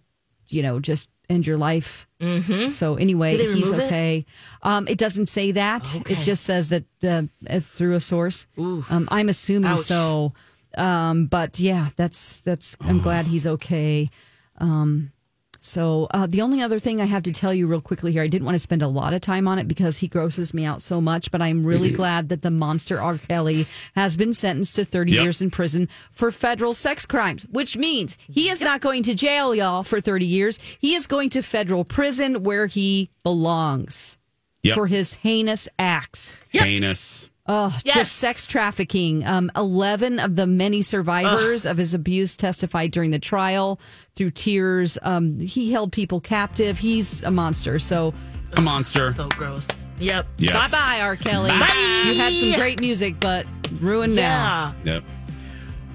you 0.49 0.61
know, 0.61 0.79
just 0.79 1.09
end 1.29 1.47
your 1.47 1.57
life. 1.57 2.05
Mm-hmm. 2.19 2.67
So 2.67 2.95
anyway, 2.95 3.37
he's 3.37 3.69
remove 3.69 3.79
it? 3.79 3.85
okay. 3.85 4.25
Um, 4.61 4.89
it 4.89 4.97
doesn't 4.97 5.27
say 5.27 5.51
that. 5.53 5.89
It 6.09 6.17
just 6.19 6.43
says 6.43 6.69
that 6.69 6.83
uh, 7.01 7.23
uh, 7.49 7.61
through 7.61 7.95
a 7.95 8.01
source. 8.01 8.45
Um, 8.57 9.07
I'm 9.09 9.29
assuming 9.29 9.71
Ouch. 9.71 9.79
so. 9.79 10.33
Um, 10.77 11.27
but 11.27 11.59
yeah, 11.59 11.89
that's 11.95 12.41
that's. 12.41 12.75
I'm 12.81 12.99
glad 13.01 13.27
he's 13.27 13.47
okay. 13.47 14.09
Um, 14.57 15.13
So 15.61 16.07
uh, 16.11 16.25
the 16.25 16.41
only 16.41 16.61
other 16.61 16.79
thing 16.79 17.01
I 17.01 17.05
have 17.05 17.23
to 17.23 17.31
tell 17.33 17.53
you 17.53 17.67
real 17.67 17.81
quickly 17.81 18.11
here, 18.13 18.23
I 18.23 18.27
didn't 18.27 18.45
want 18.45 18.55
to 18.55 18.59
spend 18.59 18.81
a 18.81 18.87
lot 18.87 19.13
of 19.13 19.21
time 19.21 19.47
on 19.47 19.59
it 19.59 19.67
because 19.67 19.97
he 19.97 20.07
grosses 20.07 20.53
me 20.53 20.63
out 20.65 20.81
so 20.81 21.01
much, 21.01 21.31
but 21.31 21.41
I'm 21.41 21.65
really 21.65 21.91
glad 21.91 22.29
that 22.29 22.41
the 22.41 22.49
monster 22.51 23.01
R. 23.01 23.17
Kelly 23.17 23.67
has 23.95 24.15
been 24.15 24.33
sentenced 24.33 24.75
to 24.77 24.85
30 24.85 25.11
Yep. 25.11 25.23
years 25.23 25.41
in 25.41 25.51
prison 25.51 25.89
for 26.11 26.31
federal 26.31 26.73
sex 26.73 27.05
crimes, 27.05 27.45
which 27.51 27.75
means 27.75 28.17
he 28.31 28.49
is 28.49 28.61
not 28.61 28.79
going 28.81 29.03
to 29.03 29.13
jail, 29.13 29.53
y'all, 29.53 29.83
for 29.83 29.99
30 29.99 30.25
years. 30.25 30.59
He 30.79 30.95
is 30.95 31.07
going 31.07 31.29
to 31.31 31.41
federal 31.41 31.83
prison 31.83 32.43
where 32.43 32.67
he 32.67 33.09
belongs 33.23 34.17
Yep. 34.63 34.75
for 34.75 34.87
his 34.87 35.13
heinous 35.15 35.67
acts. 35.77 36.41
Heinous. 36.51 37.28
Oh, 37.51 37.75
Yes. 37.83 37.95
just 37.95 38.15
sex 38.17 38.45
trafficking. 38.45 39.25
Um, 39.25 39.51
11 39.55 40.19
of 40.19 40.35
the 40.35 40.45
many 40.45 40.83
survivors 40.83 41.65
of 41.65 41.77
his 41.77 41.95
abuse 41.95 42.35
testified 42.37 42.91
during 42.91 43.09
the 43.09 43.17
trial 43.17 43.79
through 44.15 44.31
tears. 44.31 44.99
Um, 45.01 45.39
he 45.39 45.71
held 45.71 45.91
people 45.91 46.21
captive. 46.21 46.77
He's 46.77 47.23
a 47.23 47.31
monster. 47.31 47.79
So, 47.79 48.13
A 48.57 48.61
monster. 48.61 49.13
So 49.13 49.27
gross. 49.29 49.67
Yep. 49.99 50.27
Yes. 50.37 50.71
bye 50.71 50.77
bye, 50.77 51.01
R. 51.01 51.15
Kelly. 51.15 51.49
Bye. 51.49 52.03
You 52.05 52.13
had 52.15 52.33
some 52.33 52.53
great 52.53 52.79
music, 52.81 53.19
but 53.19 53.45
ruined 53.79 54.15
now. 54.15 54.75
Yep. 54.83 55.03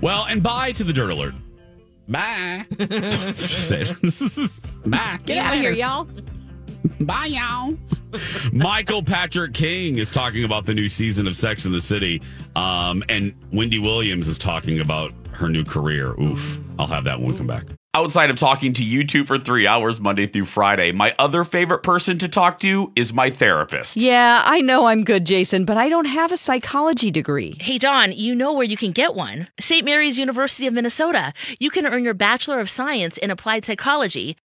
Well, 0.00 0.26
and 0.28 0.42
bye 0.42 0.72
to 0.72 0.82
the 0.84 0.92
dirt 0.92 1.10
alert. 1.10 1.34
Bye. 2.08 2.66
Say 3.36 3.82
it. 3.82 4.50
bye. 4.86 5.18
Get 5.24 5.38
out 5.38 5.54
of 5.54 5.60
here, 5.60 5.70
y'all. 5.72 6.06
Bye, 7.00 7.26
y'all. 7.26 7.76
Michael 8.52 9.02
Patrick 9.02 9.54
King 9.54 9.98
is 9.98 10.10
talking 10.10 10.44
about 10.44 10.66
the 10.66 10.74
new 10.74 10.88
season 10.88 11.26
of 11.26 11.36
Sex 11.36 11.66
in 11.66 11.72
the 11.72 11.80
City. 11.80 12.22
Um, 12.56 13.02
and 13.08 13.34
Wendy 13.52 13.78
Williams 13.78 14.28
is 14.28 14.38
talking 14.38 14.80
about 14.80 15.12
her 15.32 15.48
new 15.48 15.64
career. 15.64 16.12
Oof. 16.20 16.60
I'll 16.78 16.86
have 16.86 17.04
that 17.04 17.20
one 17.20 17.36
come 17.36 17.46
back. 17.46 17.64
Outside 17.96 18.28
of 18.28 18.36
talking 18.36 18.72
to 18.72 18.82
you 18.82 19.06
two 19.06 19.24
for 19.24 19.38
three 19.38 19.68
hours 19.68 20.00
Monday 20.00 20.26
through 20.26 20.46
Friday, 20.46 20.90
my 20.90 21.14
other 21.16 21.44
favorite 21.44 21.84
person 21.84 22.18
to 22.18 22.28
talk 22.28 22.58
to 22.58 22.90
is 22.96 23.12
my 23.12 23.30
therapist. 23.30 23.96
Yeah, 23.96 24.42
I 24.44 24.62
know 24.62 24.86
I'm 24.86 25.04
good, 25.04 25.24
Jason, 25.24 25.64
but 25.64 25.76
I 25.76 25.88
don't 25.88 26.06
have 26.06 26.32
a 26.32 26.36
psychology 26.36 27.12
degree. 27.12 27.56
Hey, 27.60 27.78
Don, 27.78 28.10
you 28.10 28.34
know 28.34 28.52
where 28.52 28.64
you 28.64 28.76
can 28.76 28.90
get 28.90 29.14
one. 29.14 29.46
St. 29.60 29.84
Mary's 29.84 30.18
University 30.18 30.66
of 30.66 30.74
Minnesota. 30.74 31.32
You 31.60 31.70
can 31.70 31.86
earn 31.86 32.02
your 32.02 32.14
Bachelor 32.14 32.58
of 32.58 32.68
Science 32.68 33.16
in 33.16 33.30
Applied 33.30 33.64
Psychology, 33.64 34.36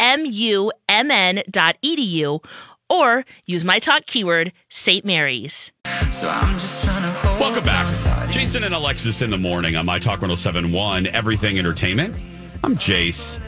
smumn.edu 0.00 1.44
or 2.88 3.24
use 3.46 3.64
my 3.64 3.78
talk 3.78 4.06
keyword, 4.06 4.52
St. 4.68 5.04
Mary's. 5.04 5.72
Welcome 7.42 7.64
back. 7.64 8.30
Jason 8.30 8.64
and 8.64 8.74
Alexis 8.74 9.22
in 9.22 9.30
the 9.30 9.38
morning 9.38 9.76
on 9.76 9.86
My 9.86 9.98
Talk 9.98 10.20
1071, 10.20 11.06
Everything 11.08 11.58
Entertainment. 11.58 12.14
I'm 12.62 12.76
Jace 12.76 13.38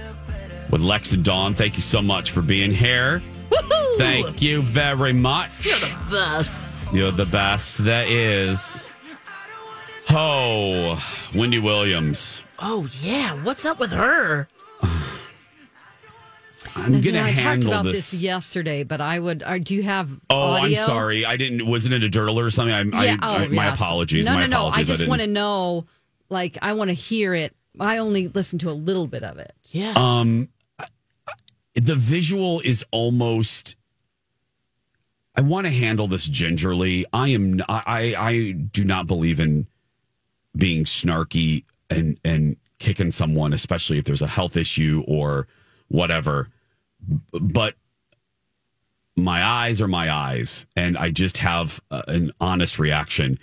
with 0.71 0.81
Lex 0.81 1.13
and 1.13 1.25
Dawn. 1.25 1.55
Thank 1.55 1.77
you 1.77 1.83
so 1.83 2.03
much 2.03 2.31
for 2.31 2.43
being 2.43 2.71
here. 2.71 3.23
Thank 3.99 4.43
you 4.43 4.63
very 4.63 5.13
much. 5.13 5.51
You're 5.65 5.79
the 5.79 5.97
best. 6.11 6.93
You're 6.93 7.13
the 7.13 7.27
best. 7.27 7.85
That 7.85 8.09
is. 8.09 8.91
Oh, 10.11 11.03
Wendy 11.35 11.59
Williams. 11.59 12.43
Oh 12.59 12.89
yeah, 13.01 13.33
what's 13.45 13.65
up 13.65 13.79
with 13.79 13.93
her? 13.93 14.49
I'm 16.77 16.87
And, 16.87 16.95
gonna 16.95 17.07
you 17.07 17.13
know, 17.13 17.25
I 17.25 17.29
talked 17.31 17.39
handle 17.41 17.73
about 17.73 17.85
this. 17.85 18.11
this. 18.11 18.21
yesterday, 18.23 18.83
but 18.83 19.01
I 19.01 19.19
would. 19.19 19.43
Or 19.47 19.59
do 19.59 19.75
you 19.75 19.83
have? 19.85 20.11
Oh, 20.31 20.37
audio? 20.37 20.79
I'm 20.81 20.85
sorry. 20.87 21.25
I 21.25 21.37
didn't. 21.37 21.67
Wasn't 21.67 21.95
it 21.95 22.03
a 22.03 22.09
dirt 22.09 22.29
or 22.31 22.51
something? 22.51 22.95
I, 22.95 23.05
Yeah, 23.05 23.17
I, 23.21 23.37
oh, 23.37 23.45
I, 23.45 23.47
my 23.49 23.67
yeah. 23.67 23.75
apologies. 23.75 24.27
No, 24.27 24.35
my 24.35 24.47
no, 24.47 24.69
no. 24.69 24.75
I 24.75 24.83
just 24.83 25.07
want 25.07 25.21
to 25.21 25.27
know. 25.29 25.87
Like, 26.31 26.59
I 26.63 26.73
want 26.73 26.89
to 26.89 26.95
hear 26.95 27.33
it. 27.35 27.55
I 27.79 27.99
only 27.99 28.29
listened 28.29 28.61
to 28.63 28.71
a 28.71 28.73
little 28.73 29.07
bit 29.07 29.23
of 29.23 29.39
it. 29.39 29.53
Yeah. 29.71 29.93
Um, 29.97 30.49
the 31.75 31.95
visual 31.95 32.61
is 32.61 32.85
almost. 32.91 33.77
I 35.37 35.41
want 35.43 35.67
to 35.67 35.73
handle 35.73 36.07
this 36.09 36.27
gingerly. 36.27 37.05
I 37.13 37.29
am. 37.29 37.61
I. 37.69 38.15
I 38.19 38.51
do 38.53 38.85
not 38.85 39.07
believe 39.07 39.39
in 39.41 39.67
being 40.57 40.85
snarky 40.85 41.65
and 41.91 42.19
and 42.25 42.57
kicking 42.79 43.11
someone, 43.11 43.53
especially 43.53 43.99
if 43.99 44.05
there's 44.05 44.23
a 44.23 44.27
health 44.27 44.57
issue 44.57 45.05
or 45.07 45.47
whatever. 45.89 46.49
But 47.33 47.75
my 49.17 49.45
eyes 49.45 49.81
are 49.81 49.89
my 49.89 50.13
eyes, 50.13 50.67
and 50.77 50.99
I 50.99 51.11
just 51.11 51.39
have 51.39 51.81
uh, 51.91 52.03
an 52.09 52.33
honest 52.41 52.79
reaction. 52.79 53.39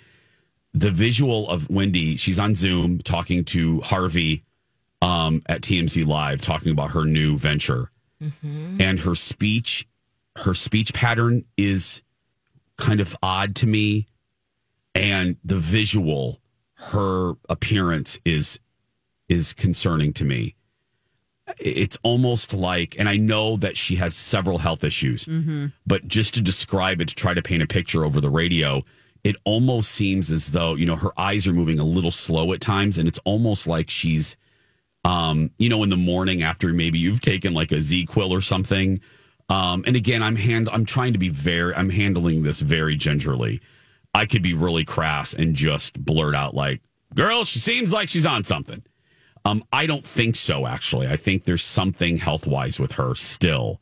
The 0.74 0.90
visual 0.90 1.48
of 1.48 1.68
Wendy, 1.70 2.16
she's 2.16 2.38
on 2.38 2.54
Zoom 2.54 3.00
talking 3.00 3.44
to 3.46 3.80
Harvey 3.80 4.42
um, 5.00 5.42
at 5.46 5.62
TMZ 5.62 6.06
Live, 6.06 6.40
talking 6.40 6.72
about 6.72 6.92
her 6.92 7.04
new 7.04 7.36
venture, 7.36 7.90
and 8.80 9.00
her 9.00 9.14
speech, 9.16 9.88
her 10.36 10.54
speech 10.54 10.94
pattern 10.94 11.44
is 11.56 12.02
kind 12.76 13.00
of 13.00 13.16
odd 13.22 13.56
to 13.56 13.66
me, 13.66 14.06
and 14.94 15.36
the 15.44 15.58
visual, 15.58 16.38
her 16.74 17.34
appearance 17.48 18.20
is 18.24 18.60
is 19.28 19.52
concerning 19.52 20.12
to 20.12 20.24
me. 20.24 20.54
It's 21.58 21.98
almost 22.02 22.54
like, 22.54 22.96
and 22.98 23.08
I 23.08 23.16
know 23.16 23.56
that 23.58 23.76
she 23.76 23.96
has 23.96 24.14
several 24.14 24.58
health 24.58 24.84
issues, 24.84 25.26
but 25.86 26.06
just 26.08 26.34
to 26.34 26.40
describe 26.40 27.00
it, 27.00 27.08
to 27.08 27.14
try 27.14 27.34
to 27.34 27.42
paint 27.42 27.62
a 27.62 27.66
picture 27.66 28.04
over 28.04 28.20
the 28.20 28.30
radio, 28.30 28.82
it 29.24 29.36
almost 29.44 29.92
seems 29.92 30.30
as 30.30 30.48
though, 30.50 30.74
you 30.74 30.84
know, 30.86 30.96
her 30.96 31.12
eyes 31.18 31.46
are 31.46 31.52
moving 31.52 31.78
a 31.78 31.84
little 31.84 32.10
slow 32.10 32.52
at 32.52 32.60
times. 32.60 32.98
And 32.98 33.06
it's 33.06 33.20
almost 33.24 33.66
like 33.66 33.88
she's, 33.90 34.36
um, 35.04 35.50
you 35.58 35.68
know, 35.68 35.82
in 35.82 35.90
the 35.90 35.96
morning 35.96 36.42
after 36.42 36.72
maybe 36.72 36.98
you've 36.98 37.20
taken 37.20 37.54
like 37.54 37.72
a 37.72 37.76
ZzzQuil 37.76 38.30
or 38.30 38.40
something. 38.40 39.00
Um, 39.48 39.84
and 39.86 39.96
again, 39.96 40.22
I'm 40.22 40.36
hand, 40.36 40.68
I'm 40.72 40.84
trying 40.84 41.12
to 41.12 41.18
be 41.18 41.28
very, 41.28 41.74
I'm 41.74 41.90
handling 41.90 42.42
this 42.42 42.60
very 42.60 42.96
gingerly. 42.96 43.60
I 44.14 44.26
could 44.26 44.42
be 44.42 44.54
really 44.54 44.84
crass 44.84 45.34
and 45.34 45.54
just 45.54 46.04
blurt 46.04 46.34
out 46.34 46.54
like, 46.54 46.80
girl, 47.14 47.44
she 47.44 47.58
seems 47.58 47.92
like 47.92 48.08
she's 48.08 48.26
on 48.26 48.44
something. 48.44 48.82
Um, 49.44 49.64
I 49.72 49.86
don't 49.86 50.04
think 50.06 50.36
so, 50.36 50.66
actually. 50.66 51.08
I 51.08 51.16
think 51.16 51.44
there's 51.44 51.62
something 51.64 52.18
health 52.18 52.46
wise 52.46 52.78
with 52.78 52.92
her 52.92 53.14
still. 53.14 53.80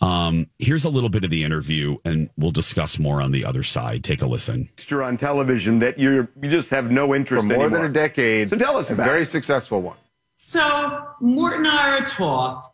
Um, 0.00 0.48
here's 0.58 0.84
a 0.84 0.90
little 0.90 1.08
bit 1.08 1.24
of 1.24 1.30
the 1.30 1.42
interview, 1.42 1.96
and 2.04 2.28
we'll 2.36 2.50
discuss 2.50 2.98
more 2.98 3.20
on 3.22 3.32
the 3.32 3.44
other 3.44 3.62
side. 3.62 4.04
Take 4.04 4.20
a 4.22 4.26
listen. 4.26 4.68
You're 4.88 5.02
on 5.02 5.16
television 5.16 5.78
that 5.78 5.98
you're 5.98 6.28
you 6.42 6.50
just 6.50 6.68
have 6.70 6.90
no 6.90 7.14
interest 7.14 7.44
in 7.44 7.48
For 7.50 7.56
more 7.56 7.66
anymore. 7.66 7.82
than 7.82 7.90
a 7.90 7.94
decade. 7.94 8.50
So 8.50 8.56
tell 8.56 8.76
us 8.76 8.90
a 8.90 8.94
about 8.94 9.06
very 9.06 9.22
it. 9.22 9.26
successful 9.26 9.80
one. 9.80 9.96
So 10.34 11.06
Mort 11.20 11.54
and 11.56 11.66
I 11.66 12.00
talked, 12.00 12.68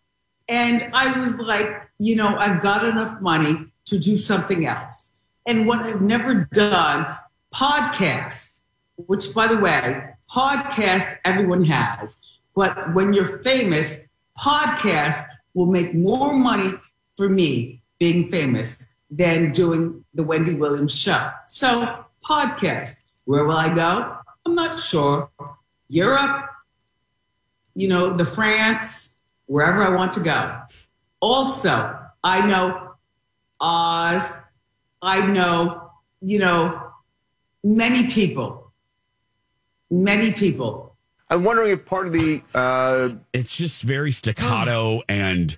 and 0.48 0.90
I 0.94 1.18
was 1.20 1.38
like, 1.38 1.70
you 1.98 2.16
know, 2.16 2.36
I've 2.36 2.60
got 2.60 2.84
enough 2.84 3.20
money 3.20 3.66
to 3.86 3.98
do 3.98 4.16
something 4.16 4.66
else. 4.66 5.10
And 5.46 5.66
what 5.66 5.78
I've 5.80 6.02
never 6.02 6.48
done, 6.52 7.06
podcasts, 7.54 8.62
which 8.96 9.32
by 9.32 9.46
the 9.46 9.58
way, 9.58 10.08
podcast 10.32 11.18
everyone 11.24 11.64
has. 11.64 12.20
But 12.54 12.94
when 12.94 13.12
you're 13.12 13.38
famous, 13.38 14.00
podcast 14.38 15.24
will 15.54 15.66
make 15.66 15.94
more 15.94 16.32
money 16.32 16.72
for 17.16 17.28
me 17.28 17.82
being 17.98 18.30
famous 18.30 18.86
than 19.10 19.52
doing 19.52 20.04
the 20.14 20.22
Wendy 20.22 20.54
Williams 20.54 20.98
show. 20.98 21.30
So 21.48 22.04
podcast. 22.24 22.96
Where 23.24 23.44
will 23.44 23.56
I 23.56 23.72
go? 23.72 24.16
I'm 24.46 24.54
not 24.54 24.80
sure. 24.80 25.30
Europe, 25.88 26.48
you 27.74 27.88
know, 27.88 28.16
the 28.16 28.24
France, 28.24 29.16
wherever 29.46 29.82
I 29.82 29.94
want 29.94 30.12
to 30.14 30.20
go. 30.20 30.60
Also, 31.20 31.98
I 32.24 32.46
know 32.46 32.94
Oz. 33.60 34.36
I 35.02 35.26
know, 35.26 35.90
you 36.20 36.38
know, 36.38 36.90
many 37.64 38.08
people, 38.08 38.61
many 39.92 40.32
people. 40.32 40.96
I'm 41.30 41.44
wondering 41.44 41.70
if 41.72 41.84
part 41.86 42.06
of 42.08 42.12
the 42.12 42.42
uh, 42.54 43.10
It's 43.32 43.56
just 43.56 43.82
very 43.82 44.10
staccato, 44.12 45.02
and 45.08 45.56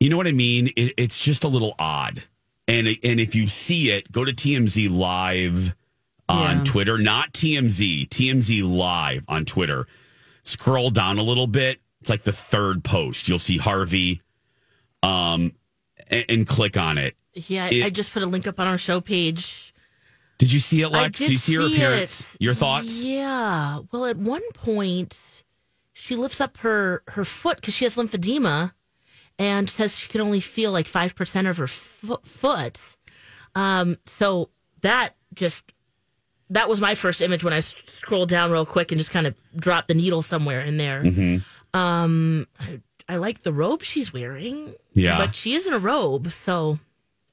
you 0.00 0.08
know 0.10 0.16
what 0.16 0.26
I 0.28 0.32
mean. 0.32 0.68
It, 0.76 0.94
it's 0.96 1.18
just 1.18 1.42
a 1.44 1.48
little 1.48 1.74
odd. 1.78 2.22
And 2.68 2.86
and 2.86 3.20
if 3.20 3.34
you 3.34 3.48
see 3.48 3.90
it, 3.90 4.10
go 4.12 4.24
to 4.24 4.32
TMZ 4.32 4.90
Live 4.90 5.74
on 6.28 6.58
Yeah. 6.58 6.64
Twitter, 6.64 6.96
not 6.98 7.32
TMZ, 7.32 8.08
TMZ 8.08 8.62
Live 8.76 9.24
on 9.28 9.44
Twitter. 9.44 9.86
Scroll 10.42 10.90
down 10.90 11.18
a 11.18 11.22
little 11.22 11.46
bit. 11.46 11.80
It's 12.00 12.08
like 12.10 12.22
the 12.22 12.32
third 12.32 12.84
post. 12.84 13.28
You'll 13.28 13.38
see 13.38 13.56
Harvey 13.58 14.20
um, 15.02 15.52
and, 16.08 16.24
and 16.28 16.46
click 16.46 16.76
on 16.76 16.98
it. 16.98 17.14
Yeah, 17.34 17.68
It- 17.70 17.84
I 17.84 17.90
just 17.90 18.12
put 18.12 18.22
a 18.22 18.26
link 18.26 18.46
up 18.46 18.58
on 18.60 18.66
our 18.66 18.78
show 18.78 19.00
page. 19.00 19.63
Did 20.38 20.52
you 20.52 20.60
see 20.60 20.82
it, 20.82 20.88
Lex? 20.90 21.18
did 21.20 21.26
Do 21.26 21.32
you 21.32 21.38
see 21.38 21.54
her 21.54 21.66
appearance? 21.66 22.34
it. 22.34 22.42
Your 22.42 22.54
thoughts? 22.54 23.04
Yeah. 23.04 23.78
Well, 23.92 24.04
at 24.06 24.16
one 24.16 24.42
point, 24.52 25.44
she 25.92 26.16
lifts 26.16 26.40
up 26.40 26.56
her 26.58 27.02
her 27.08 27.24
foot 27.24 27.56
because 27.56 27.74
she 27.74 27.84
has 27.84 27.96
lymphedema, 27.96 28.72
and 29.38 29.70
says 29.70 29.98
she 29.98 30.08
can 30.08 30.20
only 30.20 30.40
feel 30.40 30.72
like 30.72 30.86
five 30.88 31.14
percent 31.14 31.46
of 31.46 31.56
her 31.58 31.66
fo- 31.68 32.20
foot. 32.24 32.80
Um, 33.54 33.96
so 34.06 34.50
that 34.80 35.10
just 35.34 35.72
that 36.50 36.68
was 36.68 36.80
my 36.80 36.94
first 36.94 37.22
image 37.22 37.42
when 37.44 37.52
I 37.54 37.60
scrolled 37.60 38.28
down 38.28 38.50
real 38.50 38.66
quick 38.66 38.92
and 38.92 38.98
just 38.98 39.10
kind 39.10 39.26
of 39.26 39.34
dropped 39.56 39.88
the 39.88 39.94
needle 39.94 40.20
somewhere 40.22 40.60
in 40.60 40.76
there. 40.76 41.02
Mm-hmm. 41.02 41.78
Um, 41.78 42.46
I, 42.60 42.80
I 43.08 43.16
like 43.16 43.42
the 43.42 43.52
robe 43.52 43.82
she's 43.82 44.12
wearing. 44.12 44.74
Yeah. 44.92 45.16
but 45.18 45.34
she 45.34 45.54
is 45.54 45.66
in 45.66 45.72
a 45.74 45.78
robe, 45.78 46.30
so 46.30 46.78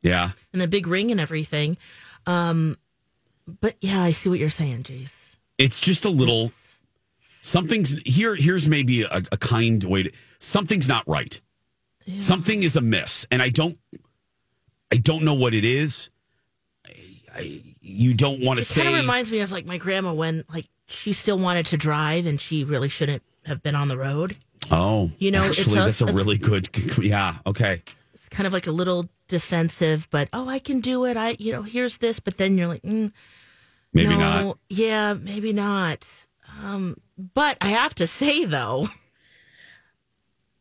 Yeah. 0.01 0.31
and 0.53 0.61
the 0.61 0.67
big 0.67 0.87
ring 0.87 1.11
and 1.11 1.19
everything. 1.19 1.77
Um, 2.25 2.77
but 3.47 3.75
yeah, 3.81 4.01
I 4.01 4.11
see 4.11 4.29
what 4.29 4.39
you're 4.39 4.49
saying, 4.49 4.83
Jace. 4.83 5.35
It's 5.57 5.79
just 5.79 6.05
a 6.05 6.09
little 6.09 6.51
something's 7.41 7.93
here. 8.05 8.35
Here's 8.35 8.67
maybe 8.67 9.03
a, 9.03 9.17
a 9.31 9.37
kind 9.37 9.83
way 9.83 10.03
to 10.03 10.11
something's 10.39 10.87
not 10.87 11.07
right. 11.07 11.39
Something 12.19 12.63
is 12.63 12.75
amiss, 12.75 13.25
and 13.31 13.41
I 13.41 13.49
don't. 13.49 13.77
I 14.91 14.97
don't 14.97 15.23
know 15.23 15.35
what 15.35 15.53
it 15.53 15.63
is. 15.63 16.09
I, 16.85 16.91
I, 17.35 17.61
you 17.79 18.13
don't 18.13 18.43
want 18.43 18.57
to 18.57 18.61
It 18.61 18.65
say. 18.65 18.81
kind 18.83 18.95
of 18.95 19.01
reminds 19.01 19.31
me 19.31 19.39
of 19.39 19.51
like 19.51 19.65
my 19.65 19.77
grandma 19.77 20.11
when 20.13 20.43
like 20.53 20.65
she 20.87 21.13
still 21.13 21.37
wanted 21.37 21.67
to 21.67 21.77
drive 21.77 22.25
and 22.25 22.41
she 22.41 22.63
really 22.65 22.89
shouldn't 22.89 23.23
have 23.45 23.63
been 23.63 23.75
on 23.75 23.87
the 23.87 23.97
road. 23.97 24.35
oh, 24.71 25.11
You 25.19 25.31
know, 25.31 25.43
it's 25.43 25.59
actually, 25.59 25.79
a- 25.79 25.83
that's 25.85 26.01
a 26.01 26.05
it's- 26.05 26.17
really 26.17 26.37
good. 26.37 26.67
Yeah. 26.97 27.35
Okay. 27.45 27.81
It's 28.13 28.27
kind 28.27 28.45
of 28.45 28.51
like 28.51 28.67
a 28.67 28.71
little 28.71 29.07
defensive, 29.31 30.07
but 30.11 30.29
oh, 30.31 30.47
I 30.47 30.59
can 30.59 30.79
do 30.79 31.05
it. 31.05 31.17
I, 31.17 31.35
you 31.39 31.51
know, 31.51 31.63
here's 31.63 31.97
this, 31.97 32.19
but 32.19 32.37
then 32.37 32.57
you're 32.57 32.67
like, 32.67 32.83
mm, 32.83 33.11
Maybe 33.93 34.09
no, 34.09 34.17
not. 34.19 34.57
Yeah, 34.69 35.13
maybe 35.15 35.53
not. 35.53 36.07
Um, 36.61 36.95
but 37.33 37.57
I 37.61 37.69
have 37.69 37.95
to 37.95 38.07
say 38.07 38.45
though, 38.45 38.87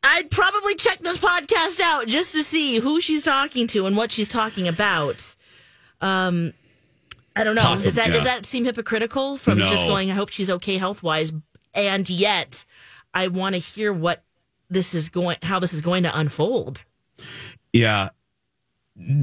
I'd 0.02 0.30
probably 0.30 0.74
check 0.74 0.98
this 0.98 1.18
podcast 1.18 1.80
out 1.80 2.06
just 2.06 2.34
to 2.34 2.42
see 2.42 2.78
who 2.78 3.00
she's 3.00 3.24
talking 3.24 3.66
to 3.68 3.86
and 3.86 3.96
what 3.96 4.10
she's 4.10 4.28
talking 4.28 4.66
about. 4.66 5.34
Um, 6.00 6.54
I 7.36 7.44
don't 7.44 7.54
know. 7.54 7.62
Possible, 7.62 7.88
Is 7.88 7.94
that 7.96 8.08
yeah. 8.08 8.14
does 8.14 8.24
that 8.24 8.46
seem 8.46 8.64
hypocritical 8.64 9.36
from 9.36 9.58
just 9.58 9.86
going? 9.86 10.10
I 10.10 10.14
hope 10.14 10.30
she's 10.30 10.50
okay 10.50 10.78
health 10.78 11.02
wise, 11.02 11.32
and 11.74 12.08
yet 12.10 12.64
I 13.14 13.28
want 13.28 13.54
to 13.54 13.60
hear 13.60 13.92
what 13.92 14.24
this 14.68 14.94
is 14.94 15.08
going, 15.08 15.36
how 15.42 15.58
this 15.60 15.72
is 15.72 15.82
going 15.82 16.02
to 16.04 16.18
unfold. 16.18 16.84
Yeah. 17.72 18.10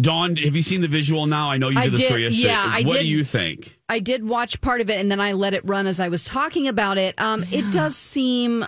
Dawn, 0.01 0.35
have 0.37 0.55
you 0.55 0.61
seen 0.63 0.81
the 0.81 0.87
visual 0.87 1.27
now? 1.27 1.51
I 1.51 1.57
know 1.57 1.69
you 1.69 1.77
I 1.77 1.83
did 1.85 1.93
the 1.93 1.97
did- 1.97 2.05
story 2.07 2.23
yesterday. 2.23 2.47
yeah, 2.47 2.65
I 2.67 2.81
what 2.83 2.93
did. 2.93 3.01
do 3.01 3.07
you 3.07 3.23
think? 3.23 3.77
I 3.89 3.99
did 3.99 4.27
watch 4.27 4.59
part 4.61 4.81
of 4.81 4.89
it 4.89 4.99
and 4.99 5.11
then 5.11 5.19
I 5.19 5.33
let 5.33 5.53
it 5.53 5.63
run 5.65 5.85
as 5.87 5.99
I 5.99 6.07
was 6.07 6.23
talking 6.25 6.67
about 6.67 6.97
it. 6.97 7.19
Um, 7.21 7.43
It 7.51 7.71
does 7.71 7.95
seem, 7.95 8.65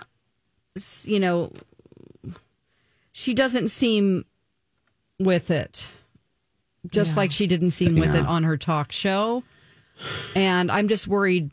you 1.04 1.18
know, 1.20 1.52
she 3.12 3.34
doesn't 3.34 3.68
seem 3.68 4.24
with 5.18 5.50
it, 5.50 5.88
just 6.92 7.16
like 7.16 7.32
she 7.32 7.46
didn't 7.46 7.70
seem 7.72 7.96
with 7.96 8.14
it 8.14 8.24
on 8.24 8.44
her 8.44 8.56
talk 8.56 8.92
show. 8.92 9.42
And 10.34 10.70
I'm 10.70 10.88
just 10.88 11.06
worried 11.08 11.50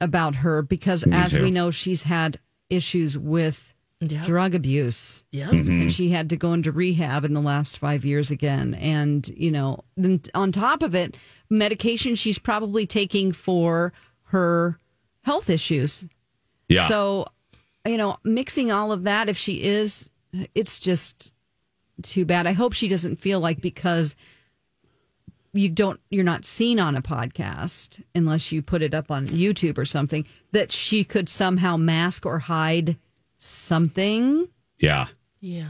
about 0.00 0.36
her 0.36 0.62
because, 0.62 1.04
Me 1.06 1.16
as 1.16 1.32
too. 1.32 1.42
we 1.42 1.50
know, 1.50 1.70
she's 1.70 2.04
had 2.04 2.38
issues 2.70 3.18
with 3.18 3.74
Yep. 4.02 4.24
drug 4.24 4.54
abuse. 4.54 5.24
Yeah. 5.30 5.48
Mm-hmm. 5.48 5.82
And 5.82 5.92
she 5.92 6.08
had 6.08 6.30
to 6.30 6.36
go 6.36 6.54
into 6.54 6.72
rehab 6.72 7.22
in 7.26 7.34
the 7.34 7.40
last 7.40 7.78
five 7.78 8.02
years 8.02 8.30
again. 8.30 8.72
And, 8.74 9.28
you 9.28 9.50
know, 9.50 9.84
then 9.94 10.22
on 10.34 10.52
top 10.52 10.82
of 10.82 10.94
it, 10.94 11.18
medication 11.50 12.14
she's 12.14 12.38
probably 12.38 12.86
taking 12.86 13.30
for 13.30 13.92
her 14.24 14.78
health 15.22 15.50
issues. 15.50 16.06
Yeah. 16.68 16.88
So, 16.88 17.26
you 17.86 17.98
know, 17.98 18.16
mixing 18.24 18.72
all 18.72 18.90
of 18.90 19.04
that, 19.04 19.28
if 19.28 19.36
she 19.36 19.62
is, 19.64 20.10
it's 20.54 20.78
just 20.78 21.34
too 22.02 22.24
bad. 22.24 22.46
I 22.46 22.52
hope 22.52 22.72
she 22.72 22.88
doesn't 22.88 23.16
feel 23.16 23.40
like 23.40 23.60
because 23.60 24.16
you 25.52 25.68
don't, 25.68 26.00
you're 26.08 26.24
not 26.24 26.46
seen 26.46 26.80
on 26.80 26.96
a 26.96 27.02
podcast 27.02 28.02
unless 28.14 28.50
you 28.50 28.62
put 28.62 28.80
it 28.80 28.94
up 28.94 29.10
on 29.10 29.26
YouTube 29.26 29.76
or 29.76 29.84
something, 29.84 30.26
that 30.52 30.72
she 30.72 31.04
could 31.04 31.28
somehow 31.28 31.76
mask 31.76 32.24
or 32.24 32.38
hide 32.38 32.96
something. 33.40 34.48
Yeah. 34.78 35.06
Yeah. 35.40 35.64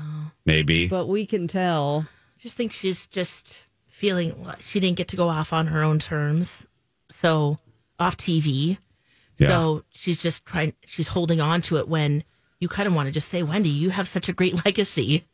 Maybe. 0.44 0.88
But 0.88 1.06
we 1.06 1.24
can 1.26 1.46
tell. 1.48 2.06
I 2.08 2.38
just 2.38 2.56
think 2.56 2.72
she's 2.72 3.06
just 3.06 3.54
feeling 3.86 4.34
well, 4.42 4.54
she 4.58 4.80
didn't 4.80 4.96
get 4.96 5.08
to 5.08 5.16
go 5.16 5.28
off 5.28 5.52
on 5.52 5.68
her 5.68 5.82
own 5.82 5.98
terms. 5.98 6.66
So 7.10 7.58
off 7.98 8.16
TV. 8.16 8.78
Yeah. 9.38 9.48
So 9.48 9.84
she's 9.90 10.20
just 10.20 10.44
trying 10.44 10.74
she's 10.86 11.08
holding 11.08 11.40
on 11.40 11.62
to 11.62 11.76
it 11.78 11.88
when 11.88 12.24
you 12.58 12.68
kind 12.68 12.86
of 12.86 12.94
want 12.94 13.06
to 13.06 13.12
just 13.12 13.28
say, 13.28 13.42
Wendy, 13.42 13.70
you 13.70 13.90
have 13.90 14.06
such 14.08 14.28
a 14.28 14.32
great 14.32 14.64
legacy. 14.64 15.24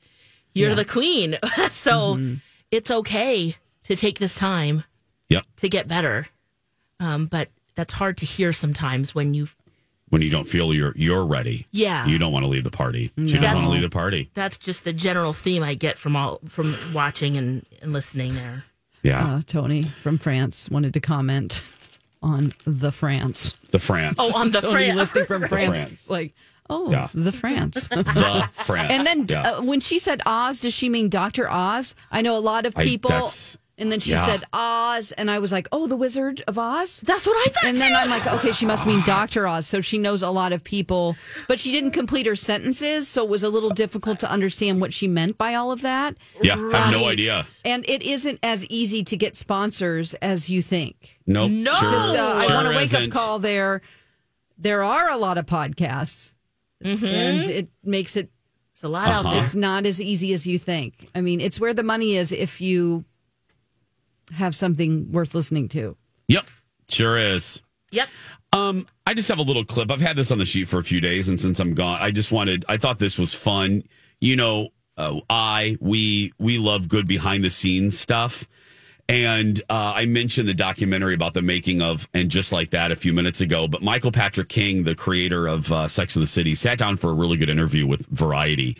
You're 0.55 0.75
the 0.75 0.85
queen. 0.85 1.37
so 1.70 2.18
it's 2.70 2.90
okay 2.90 3.57
to 3.85 3.96
take 3.96 4.18
this 4.18 4.35
time 4.37 4.85
Yep. 5.29 5.44
to 5.57 5.68
get 5.68 5.88
better. 5.88 6.29
Um, 7.01 7.27
but 7.27 7.51
that's 7.75 7.92
hard 7.92 8.16
to 8.18 8.27
hear 8.27 8.53
sometimes 8.53 9.14
when 9.14 9.35
you 9.35 9.49
When 10.09 10.23
you 10.23 10.31
don't 10.31 10.47
feel 10.49 10.73
you're 10.73 10.92
you're 10.97 11.25
ready. 11.27 11.66
Yeah. 11.73 12.07
You 12.07 12.16
don't 12.19 12.33
want 12.33 12.45
to 12.45 12.49
leave 12.49 12.62
the 12.64 12.71
party. 12.71 13.11
She 13.16 13.25
doesn't 13.35 13.42
want 13.55 13.61
to 13.64 13.69
leave 13.71 13.83
the 13.83 13.90
party. 13.90 14.31
that's 14.35 14.57
just 14.57 14.85
the 14.85 14.92
general 14.92 15.33
theme 15.33 15.62
I 15.64 15.75
get 15.75 15.99
from 15.99 16.14
all 16.14 16.38
from 16.47 16.77
watching 16.92 17.37
and, 17.37 17.66
and 17.83 17.92
listening 17.92 18.35
there. 18.35 18.64
Yeah. 19.03 19.27
Uh, 19.37 19.40
Tony 19.47 19.83
from 19.83 20.19
France 20.19 20.71
wanted 20.71 20.95
to 20.95 21.01
comment 21.01 21.61
on 22.23 22.53
the 22.64 22.92
France. 22.92 23.53
the 23.71 23.79
France. 23.81 24.19
Oh, 24.21 24.33
on 24.38 24.51
the 24.53 24.61
Tony 24.61 24.73
Fran- 24.87 24.97
listening 24.97 25.27
from 25.27 25.47
France. 25.49 25.79
France. 25.81 26.11
Like, 26.11 26.35
oh, 26.71 26.90
Yeah. 26.90 27.07
the 27.12 27.33
France. 27.33 27.88
the 27.88 28.05
France. 28.64 28.92
and 28.92 29.07
then 29.07 29.27
Yeah. 29.29 29.51
uh, 29.59 29.62
when 29.62 29.81
she 29.81 29.99
said 29.99 30.23
Oz, 30.25 30.61
does 30.61 30.73
she 30.75 30.88
mean 30.88 31.09
Dr. 31.09 31.49
Oz? 31.51 31.95
I 32.12 32.23
know 32.23 32.37
a 32.37 32.40
lot 32.40 32.64
of 32.66 32.75
I- 32.77 32.85
people. 32.85 33.11
that's- 33.11 33.59
and 33.78 33.92
then 33.92 34.00
she 34.00 34.12
yeah. 34.12 34.24
said 34.24 34.44
Oz, 34.52 35.12
and 35.12 35.30
I 35.30 35.38
was 35.38 35.52
like, 35.52 35.68
oh, 35.70 35.86
the 35.86 35.96
Wizard 35.96 36.42
of 36.48 36.58
Oz? 36.58 37.02
That's 37.04 37.26
what 37.26 37.36
I 37.46 37.50
thought. 37.50 37.64
And 37.66 37.76
then. 37.76 37.94
I'm 37.94 38.08
like, 38.08 38.26
okay, 38.26 38.52
she 38.52 38.64
must 38.66 38.86
mean 38.86 39.02
Dr. 39.04 39.46
Oz. 39.46 39.66
So 39.66 39.80
she 39.80 39.98
knows 39.98 40.22
a 40.22 40.30
lot 40.30 40.52
of 40.52 40.64
people, 40.64 41.14
but 41.48 41.60
she 41.60 41.72
didn't 41.72 41.90
complete 41.90 42.26
her 42.26 42.36
sentences. 42.36 43.06
So 43.08 43.22
it 43.24 43.28
was 43.28 43.42
a 43.42 43.48
little 43.50 43.70
difficult 43.70 44.18
to 44.20 44.30
understand 44.30 44.80
what 44.80 44.94
she 44.94 45.08
meant 45.08 45.36
by 45.36 45.54
all 45.54 45.72
of 45.72 45.82
that. 45.82 46.16
yeah. 46.42 46.54
I 46.72 46.76
have 46.78 46.92
no 46.92 47.06
idea. 47.06 47.44
And 47.64 47.84
it 47.88 48.02
isn't 48.02 48.38
as 48.42 48.64
easy 48.66 49.02
to 49.04 49.16
get 49.16 49.36
sponsors 49.36 50.14
as 50.14 50.48
you 50.48 50.62
think. 50.62 51.18
Nope. 51.26 51.50
No. 51.50 51.72
Sure, 51.74 51.90
Just, 51.90 52.16
uh, 52.16 52.34
I 52.48 52.54
want 52.54 52.68
a 52.68 52.70
wake 52.70 52.94
up 52.94 53.10
call 53.10 53.38
there. 53.38 53.82
There 54.58 54.82
are 54.84 55.10
a 55.10 55.16
lot 55.18 55.36
of 55.38 55.46
podcasts, 55.46 56.32
Mm-hmm. 56.84 57.04
and 57.06 57.48
it 57.48 57.68
makes 57.82 58.16
it 58.16 58.30
There's 58.74 58.84
a 58.84 58.88
lot 58.88 59.08
Uh-huh. 59.08 59.30
there. 59.30 59.40
it's 59.40 59.54
not 59.54 59.86
as 59.86 60.00
easy 60.00 60.32
as 60.34 60.46
you 60.46 60.58
think. 60.58 61.08
I 61.14 61.20
mean, 61.22 61.40
it's 61.40 61.58
where 61.58 61.72
the 61.72 61.82
money 61.82 62.16
is 62.16 62.32
if 62.32 62.60
you 62.60 63.04
have 64.32 64.56
something 64.56 65.10
worth 65.12 65.34
listening 65.34 65.68
to. 65.70 65.96
Yep. 66.28 66.46
Sure 66.88 67.16
is. 67.16 67.62
Yep. 67.90 68.08
Um, 68.52 68.86
I 69.06 69.14
just 69.14 69.28
have 69.28 69.38
a 69.38 69.42
little 69.42 69.64
clip. 69.64 69.90
I've 69.90 70.00
had 70.00 70.16
this 70.16 70.30
on 70.30 70.38
the 70.38 70.44
sheet 70.46 70.68
for 70.68 70.78
a 70.78 70.84
few 70.84 71.00
days, 71.00 71.28
and 71.28 71.40
since 71.40 71.60
I'm 71.60 71.74
gone, 71.74 71.98
I 72.00 72.10
just 72.10 72.32
wanted. 72.32 72.64
I 72.68 72.76
thought 72.76 72.98
this 72.98 73.18
was 73.18 73.34
fun. 73.34 73.82
You 74.20 74.36
know, 74.36 74.68
uh, 74.96 75.20
I 75.28 75.76
we 75.80 76.32
we 76.38 76.58
love 76.58 76.88
good 76.88 77.06
behind 77.06 77.44
the 77.44 77.50
scenes 77.50 77.98
stuff, 77.98 78.48
and 79.08 79.60
uh, 79.68 79.92
I 79.94 80.06
mentioned 80.06 80.48
the 80.48 80.54
documentary 80.54 81.14
about 81.14 81.34
the 81.34 81.42
making 81.42 81.82
of 81.82 82.08
and 82.14 82.30
just 82.30 82.52
like 82.52 82.70
that 82.70 82.92
a 82.92 82.96
few 82.96 83.12
minutes 83.12 83.40
ago. 83.40 83.68
But 83.68 83.82
Michael 83.82 84.12
Patrick 84.12 84.48
King, 84.48 84.84
the 84.84 84.94
creator 84.94 85.46
of 85.46 85.70
uh, 85.70 85.88
Sex 85.88 86.16
and 86.16 86.22
the 86.22 86.28
City, 86.28 86.54
sat 86.54 86.78
down 86.78 86.96
for 86.96 87.10
a 87.10 87.14
really 87.14 87.36
good 87.36 87.50
interview 87.50 87.86
with 87.86 88.06
Variety, 88.06 88.76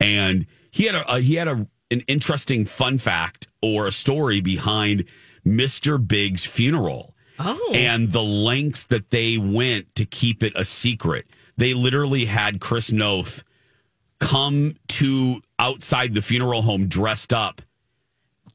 and 0.00 0.46
he 0.70 0.84
had 0.84 0.94
a, 0.94 1.14
a 1.14 1.20
he 1.20 1.34
had 1.34 1.48
a 1.48 1.66
an 1.90 2.00
interesting 2.08 2.64
fun 2.64 2.98
fact 2.98 3.46
or 3.62 3.86
a 3.86 3.92
story 3.92 4.40
behind 4.40 5.04
Mr. 5.46 5.96
Big's 6.06 6.44
funeral 6.44 7.14
Oh. 7.38 7.72
and 7.74 8.12
the 8.12 8.22
lengths 8.22 8.84
that 8.84 9.10
they 9.10 9.38
went 9.38 9.94
to 9.96 10.04
keep 10.04 10.42
it 10.42 10.52
a 10.54 10.64
secret. 10.64 11.26
They 11.56 11.74
literally 11.74 12.26
had 12.26 12.60
Chris 12.60 12.92
Noth 12.92 13.42
come 14.20 14.74
to 14.88 15.40
outside 15.58 16.14
the 16.14 16.22
funeral 16.22 16.62
home 16.62 16.86
dressed 16.88 17.32
up 17.32 17.60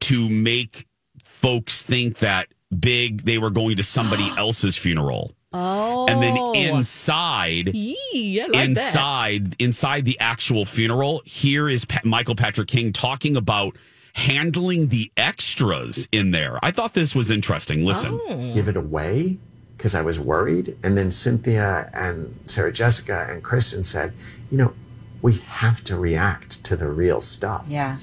to 0.02 0.30
make 0.30 0.88
folks 1.24 1.84
think 1.84 2.20
that 2.20 2.48
big 2.80 3.24
they 3.24 3.38
were 3.38 3.50
going 3.50 3.78
to 3.78 3.84
somebody 3.84 4.30
else's 4.38 4.78
funeral. 4.78 5.34
Oh, 5.54 6.06
And 6.08 6.22
then 6.22 6.38
inside 6.56 7.74
Yee, 7.74 8.42
like 8.42 8.52
that. 8.52 8.66
inside 8.70 9.56
inside 9.60 10.06
the 10.06 10.20
actual 10.20 10.66
funeral, 10.66 11.22
here 11.26 11.68
is 11.70 11.86
pa- 11.86 12.02
Michael 12.04 12.36
Patrick 12.36 12.68
King 12.68 12.94
talking 12.94 13.36
about 13.38 13.76
handling 14.18 14.88
the 14.88 15.12
extras 15.16 16.08
in 16.12 16.32
there. 16.32 16.60
I 16.64 16.72
thought 16.72 16.94
this 16.96 17.14
was 17.14 17.30
interesting. 17.30 17.86
Listen. 17.86 18.20
Oh. 18.28 18.52
give 18.54 18.68
it 18.68 18.76
away 18.76 19.38
because 19.78 19.94
I 19.94 20.02
was 20.02 20.20
worried. 20.20 20.76
And 20.84 20.98
then 20.98 21.12
Cynthia 21.12 21.90
and 21.94 22.36
Sarah 22.48 22.72
Jessica 22.74 23.28
and 23.30 23.44
Kristen 23.44 23.84
said, 23.84 24.14
you 24.50 24.58
know, 24.58 24.74
we 25.22 25.34
have 25.34 25.84
to 25.86 25.96
react 25.98 26.64
to 26.64 26.76
the 26.76 26.88
real 26.90 27.22
stuff. 27.22 27.68
Yeah. 27.68 27.98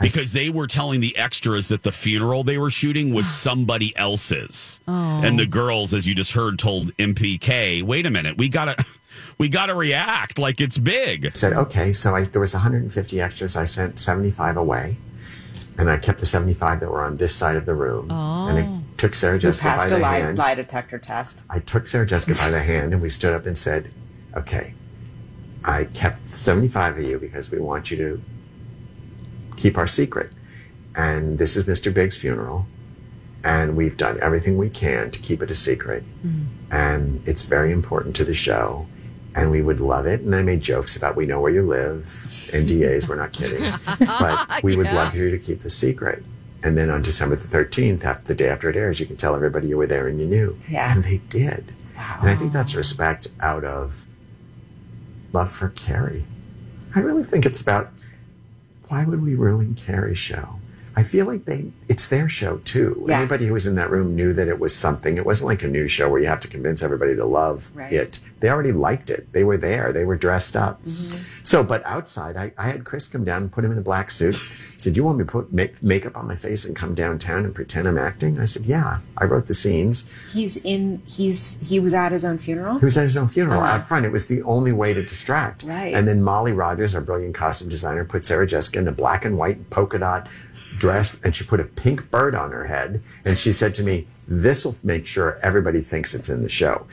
because 0.00 0.32
they 0.32 0.50
were 0.50 0.66
telling 0.66 1.00
the 1.00 1.16
extras 1.16 1.68
that 1.68 1.84
the 1.84 1.92
funeral 1.92 2.42
they 2.42 2.58
were 2.58 2.70
shooting 2.70 3.14
was 3.14 3.28
somebody 3.32 3.96
else's. 3.96 4.80
Oh. 4.88 5.20
And 5.22 5.38
the 5.38 5.46
girls, 5.46 5.94
as 5.94 6.06
you 6.06 6.14
just 6.16 6.32
heard, 6.32 6.58
told 6.58 6.96
MPK, 6.96 7.82
"Wait 7.84 8.06
a 8.06 8.10
minute, 8.10 8.36
we 8.38 8.48
gotta, 8.48 8.82
we 9.38 9.48
gotta 9.48 9.74
react 9.74 10.38
like 10.38 10.60
it's 10.60 10.78
big." 10.78 11.26
I 11.26 11.30
said, 11.34 11.52
okay, 11.52 11.92
so 11.92 12.16
I, 12.16 12.24
there 12.24 12.40
was 12.40 12.54
150 12.54 13.20
extras. 13.20 13.56
I 13.56 13.66
sent 13.66 14.00
75 14.00 14.56
away, 14.56 14.96
and 15.80 15.88
I 15.88 15.96
kept 15.96 16.18
the 16.18 16.26
75 16.26 16.80
that 16.80 16.90
were 16.90 17.02
on 17.02 17.16
this 17.16 17.34
side 17.34 17.56
of 17.56 17.64
the 17.64 17.74
room. 17.74 18.10
And 18.10 18.58
I 18.58 18.62
oh. 18.62 18.82
took 18.98 19.14
Sarah 19.14 19.34
Who 19.34 19.38
Jessica 19.38 19.64
by 19.64 19.76
passed 19.76 19.86
a 19.86 19.94
the 19.94 19.98
lie, 19.98 20.18
hand. 20.18 20.36
lie 20.36 20.54
detector 20.54 20.98
test. 20.98 21.42
I 21.48 21.58
took 21.58 21.88
Sarah 21.88 22.04
Jessica 22.04 22.34
by 22.38 22.50
the 22.50 22.60
hand, 22.60 22.92
and 22.92 23.00
we 23.00 23.08
stood 23.08 23.32
up 23.32 23.46
and 23.46 23.56
said, 23.56 23.90
okay, 24.36 24.74
I 25.64 25.84
kept 25.84 26.28
75 26.28 26.98
of 26.98 27.04
you 27.04 27.18
because 27.18 27.50
we 27.50 27.58
want 27.58 27.90
you 27.90 27.96
to 27.96 28.22
keep 29.56 29.78
our 29.78 29.86
secret. 29.86 30.32
And 30.94 31.38
this 31.38 31.56
is 31.56 31.64
Mr. 31.64 31.92
Big's 31.92 32.18
funeral. 32.18 32.66
And 33.42 33.74
we've 33.74 33.96
done 33.96 34.18
everything 34.20 34.58
we 34.58 34.68
can 34.68 35.10
to 35.12 35.18
keep 35.18 35.42
it 35.42 35.50
a 35.50 35.54
secret. 35.54 36.02
Hmm. 36.20 36.42
And 36.70 37.26
it's 37.26 37.44
very 37.44 37.72
important 37.72 38.14
to 38.16 38.24
the 38.24 38.34
show. 38.34 38.86
And 39.34 39.50
we 39.50 39.62
would 39.62 39.78
love 39.80 40.06
it. 40.06 40.20
And 40.22 40.34
I 40.34 40.42
made 40.42 40.60
jokes 40.60 40.96
about 40.96 41.14
we 41.16 41.24
know 41.26 41.40
where 41.40 41.52
you 41.52 41.62
live. 41.62 42.04
NDAs, 42.52 43.08
we're 43.08 43.14
not 43.16 43.32
kidding. 43.32 43.72
But 43.98 44.62
we 44.62 44.76
would 44.76 44.86
Yeah. 44.86 44.94
love 44.96 45.14
you 45.14 45.30
to 45.30 45.38
keep 45.38 45.60
the 45.60 45.70
secret. 45.70 46.24
And 46.62 46.76
then 46.76 46.90
on 46.90 47.00
December 47.02 47.36
the 47.36 47.46
13th, 47.46 48.04
after 48.04 48.26
the 48.26 48.34
day 48.34 48.48
after 48.48 48.68
it 48.68 48.76
airs, 48.76 49.00
you 49.00 49.06
can 49.06 49.16
tell 49.16 49.34
everybody 49.34 49.68
you 49.68 49.78
were 49.78 49.86
there 49.86 50.08
and 50.08 50.20
you 50.20 50.26
knew. 50.26 50.58
Yeah. 50.68 50.92
And 50.94 51.04
they 51.04 51.18
did. 51.28 51.72
Wow. 51.96 52.18
And 52.22 52.30
I 52.30 52.34
think 52.34 52.52
that's 52.52 52.74
respect 52.74 53.28
out 53.40 53.64
of 53.64 54.04
love 55.32 55.50
for 55.50 55.68
Carrie. 55.70 56.24
I 56.94 57.00
really 57.00 57.24
think 57.24 57.46
it's 57.46 57.60
about 57.60 57.90
why 58.88 59.04
would 59.04 59.22
we 59.22 59.34
ruin 59.36 59.74
Carrie's 59.74 60.18
show? 60.18 60.59
I 61.00 61.02
feel 61.04 61.26
like 61.26 61.44
they 61.46 61.64
it's 61.88 62.06
their 62.06 62.28
show 62.28 62.58
too. 62.58 63.04
Yeah. 63.08 63.18
Anybody 63.18 63.46
who 63.46 63.54
was 63.54 63.66
in 63.66 63.74
that 63.76 63.90
room 63.90 64.14
knew 64.14 64.32
that 64.34 64.48
it 64.48 64.58
was 64.60 64.74
something. 64.76 65.16
It 65.16 65.24
wasn't 65.26 65.48
like 65.48 65.62
a 65.62 65.68
new 65.68 65.88
show 65.88 66.08
where 66.08 66.20
you 66.20 66.26
have 66.28 66.40
to 66.40 66.48
convince 66.48 66.82
everybody 66.82 67.16
to 67.16 67.24
love 67.24 67.70
Right. 67.74 67.92
it. 67.92 68.20
They 68.40 68.48
already 68.50 68.72
liked 68.72 69.10
it. 69.10 69.32
They 69.32 69.44
were 69.44 69.56
there. 69.58 69.92
They 69.92 70.04
were 70.04 70.16
dressed 70.16 70.56
up. 70.56 70.82
Mm-hmm. 70.84 71.16
So, 71.42 71.62
but 71.62 71.82
outside, 71.84 72.36
I, 72.36 72.52
I 72.56 72.66
had 72.68 72.84
Chris 72.84 73.06
come 73.08 73.24
down 73.24 73.42
and 73.42 73.52
put 73.52 73.64
him 73.64 73.72
in 73.72 73.78
a 73.78 73.82
black 73.82 74.10
suit. 74.10 74.34
He 74.36 74.78
said, 74.78 74.94
Do 74.94 74.98
"You 74.98 75.04
want 75.04 75.18
me 75.18 75.24
to 75.24 75.30
put 75.30 75.52
make, 75.52 75.82
makeup 75.82 76.16
on 76.16 76.26
my 76.26 76.36
face 76.36 76.64
and 76.64 76.74
come 76.76 76.94
downtown 76.94 77.44
and 77.44 77.54
pretend 77.54 77.86
I'm 77.88 77.98
acting?" 77.98 78.38
I 78.40 78.44
said, 78.46 78.64
"Yeah." 78.66 78.98
I 79.18 79.24
wrote 79.24 79.46
the 79.46 79.54
scenes. 79.54 80.10
He's 80.32 80.56
in. 80.64 81.02
He's 81.06 81.60
he 81.68 81.78
was 81.80 81.92
at 81.94 82.12
his 82.12 82.24
own 82.24 82.38
funeral. 82.38 82.78
He 82.78 82.84
was 82.84 82.96
at 82.96 83.02
his 83.04 83.16
own 83.16 83.28
funeral 83.28 83.60
Uh-huh. 83.60 83.72
out 83.76 83.84
front. 83.84 84.06
It 84.06 84.12
was 84.12 84.26
the 84.28 84.42
only 84.42 84.72
way 84.72 84.94
to 84.94 85.02
distract. 85.02 85.62
Right. 85.64 85.94
And 85.94 86.06
then 86.08 86.22
Molly 86.22 86.52
Rogers, 86.52 86.94
our 86.94 87.00
brilliant 87.02 87.34
costume 87.34 87.68
designer, 87.68 88.04
put 88.04 88.24
Sarah 88.24 88.46
Jessica 88.46 88.78
in 88.78 88.88
a 88.88 88.92
black 88.92 89.24
and 89.26 89.36
white 89.36 89.68
polka 89.70 89.98
dot 89.98 90.28
dress, 90.78 91.18
and 91.24 91.34
she 91.34 91.44
put 91.44 91.60
a 91.60 91.64
pink 91.64 92.10
bird 92.10 92.34
on 92.34 92.50
her 92.52 92.66
head. 92.66 93.02
And 93.24 93.36
she 93.36 93.52
said 93.52 93.74
to 93.76 93.82
me, 93.82 94.06
"This 94.28 94.64
will 94.64 94.76
make 94.82 95.06
sure 95.06 95.38
everybody 95.42 95.80
thinks 95.80 96.14
it's 96.14 96.28
in 96.28 96.42
the 96.42 96.48
show." 96.48 96.86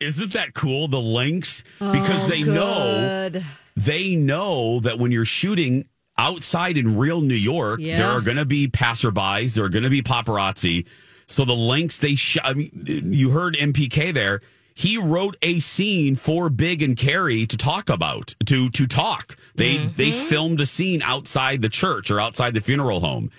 Isn't 0.00 0.32
that 0.34 0.54
cool? 0.54 0.88
The 0.88 1.00
links 1.00 1.62
because 1.78 2.26
Oh, 2.26 2.28
they 2.28 2.42
know 2.42 3.30
they 3.76 4.14
know 4.14 4.80
that 4.80 4.98
when 4.98 5.10
you're 5.10 5.24
shooting 5.24 5.86
outside 6.18 6.76
in 6.76 6.96
real 6.96 7.20
New 7.22 7.34
York, 7.34 7.80
Yeah. 7.80 7.96
there 7.96 8.08
are 8.10 8.20
going 8.20 8.36
to 8.36 8.44
be 8.44 8.68
passerbys, 8.68 9.54
there 9.54 9.64
are 9.64 9.68
going 9.68 9.82
to 9.84 9.90
be 9.90 10.02
paparazzi. 10.02 10.86
So 11.26 11.44
the 11.44 11.54
links 11.54 11.98
they 11.98 12.14
shot. 12.14 12.44
I 12.46 12.52
mean, 12.52 12.70
you 12.86 13.30
heard 13.30 13.56
MPK 13.56 14.12
there. 14.12 14.40
He 14.76 14.98
wrote 14.98 15.36
a 15.40 15.60
scene 15.60 16.16
for 16.16 16.50
Big 16.50 16.82
and 16.82 16.96
Carrie 16.96 17.46
to 17.46 17.56
talk 17.56 17.88
about 17.88 18.34
to 18.46 18.68
to 18.70 18.86
talk. 18.86 19.36
They 19.54 19.86
they 19.96 20.10
filmed 20.10 20.60
a 20.60 20.66
scene 20.66 21.00
outside 21.02 21.62
the 21.62 21.68
church 21.68 22.10
or 22.10 22.20
outside 22.20 22.54
the 22.54 22.60
funeral 22.60 23.00
home. 23.00 23.30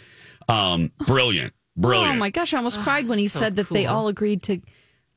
Um, 0.48 0.92
brilliant, 1.06 1.54
brilliant. 1.76 2.16
Oh 2.16 2.20
my 2.20 2.30
gosh, 2.30 2.54
I 2.54 2.58
almost 2.58 2.80
cried 2.80 3.08
when 3.08 3.20
he 3.20 3.28
so 3.28 3.40
said 3.40 3.58
that 3.58 3.70
they 3.70 3.86
all 3.86 4.08
agreed 4.08 4.44
to 4.44 4.62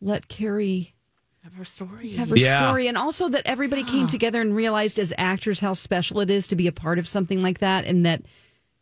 let 0.00 0.26
Carrie 0.28 0.94
Have 1.44 1.54
her 1.54 1.64
story. 1.64 2.10
have 2.16 2.30
her 2.30 2.36
Yeah. 2.36 2.66
story, 2.66 2.88
and 2.88 2.98
also 2.98 3.28
that 3.28 3.42
everybody 3.46 3.84
came 3.84 4.06
together 4.08 4.40
and 4.40 4.56
realized 4.56 4.98
as 4.98 5.12
actors 5.18 5.60
how 5.60 5.72
special 5.74 6.18
it 6.20 6.30
is 6.30 6.48
to 6.48 6.56
be 6.56 6.66
a 6.66 6.72
part 6.72 6.98
of 6.98 7.06
something 7.06 7.40
like 7.40 7.58
that, 7.60 7.84
and 7.84 8.04
that 8.06 8.22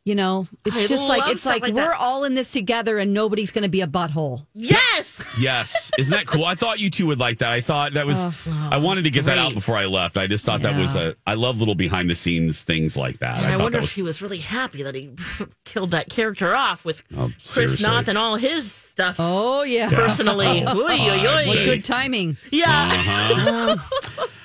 you 0.06 0.14
know 0.14 0.46
it's 0.64 0.78
I 0.78 0.86
just 0.86 1.08
like 1.08 1.30
it's 1.30 1.44
like, 1.44 1.60
like 1.62 1.74
we're 1.74 1.92
all 1.92 2.24
in 2.24 2.34
this 2.34 2.52
together, 2.52 2.96
and 2.98 3.12
nobody's 3.12 3.50
going 3.50 3.64
to 3.64 3.68
be 3.68 3.82
a 3.82 3.86
butthole. 3.86 4.46
Yes. 4.54 5.36
Yes. 5.38 5.90
Isn't 5.98 6.12
that 6.12 6.26
cool? 6.26 6.44
I 6.44 6.54
thought 6.54 6.78
you 6.78 6.88
two 6.88 7.06
would 7.06 7.18
like 7.18 7.38
that. 7.38 7.50
I 7.50 7.60
thought 7.60 7.94
that 7.94 8.06
was, 8.06 8.24
I 8.46 8.78
wanted 8.78 9.02
to 9.04 9.10
get 9.10 9.24
that 9.26 9.36
out 9.36 9.52
before 9.52 9.76
I 9.76 9.86
left. 9.86 10.16
I 10.16 10.26
just 10.28 10.46
thought 10.46 10.62
that 10.62 10.78
was 10.78 10.94
a, 10.96 11.16
I 11.26 11.34
love 11.34 11.58
little 11.58 11.74
behind 11.74 12.08
the 12.08 12.14
scenes 12.14 12.62
things 12.62 12.96
like 12.96 13.18
that. 13.18 13.38
And 13.38 13.46
I, 13.46 13.50
thought 13.56 13.62
wonder 13.64 13.78
that 13.78 13.84
if 13.84 13.92
he 13.92 14.02
was 14.02 14.22
really 14.22 14.38
happy 14.38 14.82
that 14.84 14.94
he 14.94 15.10
killed 15.64 15.90
that 15.90 16.08
character 16.08 16.54
off 16.54 16.84
with 16.84 17.02
Oh, 17.16 17.26
Chris 17.34 17.50
seriously. 17.50 17.86
Noth 17.86 18.08
and 18.08 18.16
all 18.16 18.36
his 18.36 18.72
stuff. 18.72 19.16
Oh 19.18 19.64
yeah, 19.64 19.90
personally. 19.90 20.64
Oy, 20.66 20.72
oy, 20.72 21.26
oy. 21.26 21.26
I 21.26 21.46
what 21.48 21.56
good 21.56 21.84
timing. 21.84 22.36
Yeah. 22.50 22.90
Uh-huh. 22.92 24.26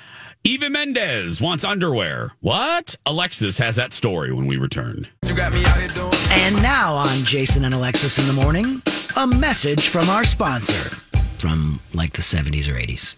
Eva 0.44 0.68
Mendes 0.68 1.40
wants 1.40 1.62
underwear. 1.62 2.32
What? 2.40 2.96
Alexis 3.06 3.58
has 3.58 3.76
that 3.76 3.92
story 3.92 4.32
when 4.32 4.46
we 4.46 4.56
return. 4.56 5.06
And 5.24 6.56
now 6.62 6.94
on 6.94 7.24
Jason 7.24 7.64
and 7.64 7.72
Alexis 7.72 8.18
in 8.18 8.26
the 8.26 8.42
morning, 8.42 8.82
a 9.16 9.24
message 9.26 9.88
from 9.88 10.08
our 10.08 10.24
sponsor 10.24 10.90
from 11.38 11.78
like 11.94 12.12
the 12.14 12.22
70s 12.22 12.68
or 12.68 12.74
80s. 12.74 13.14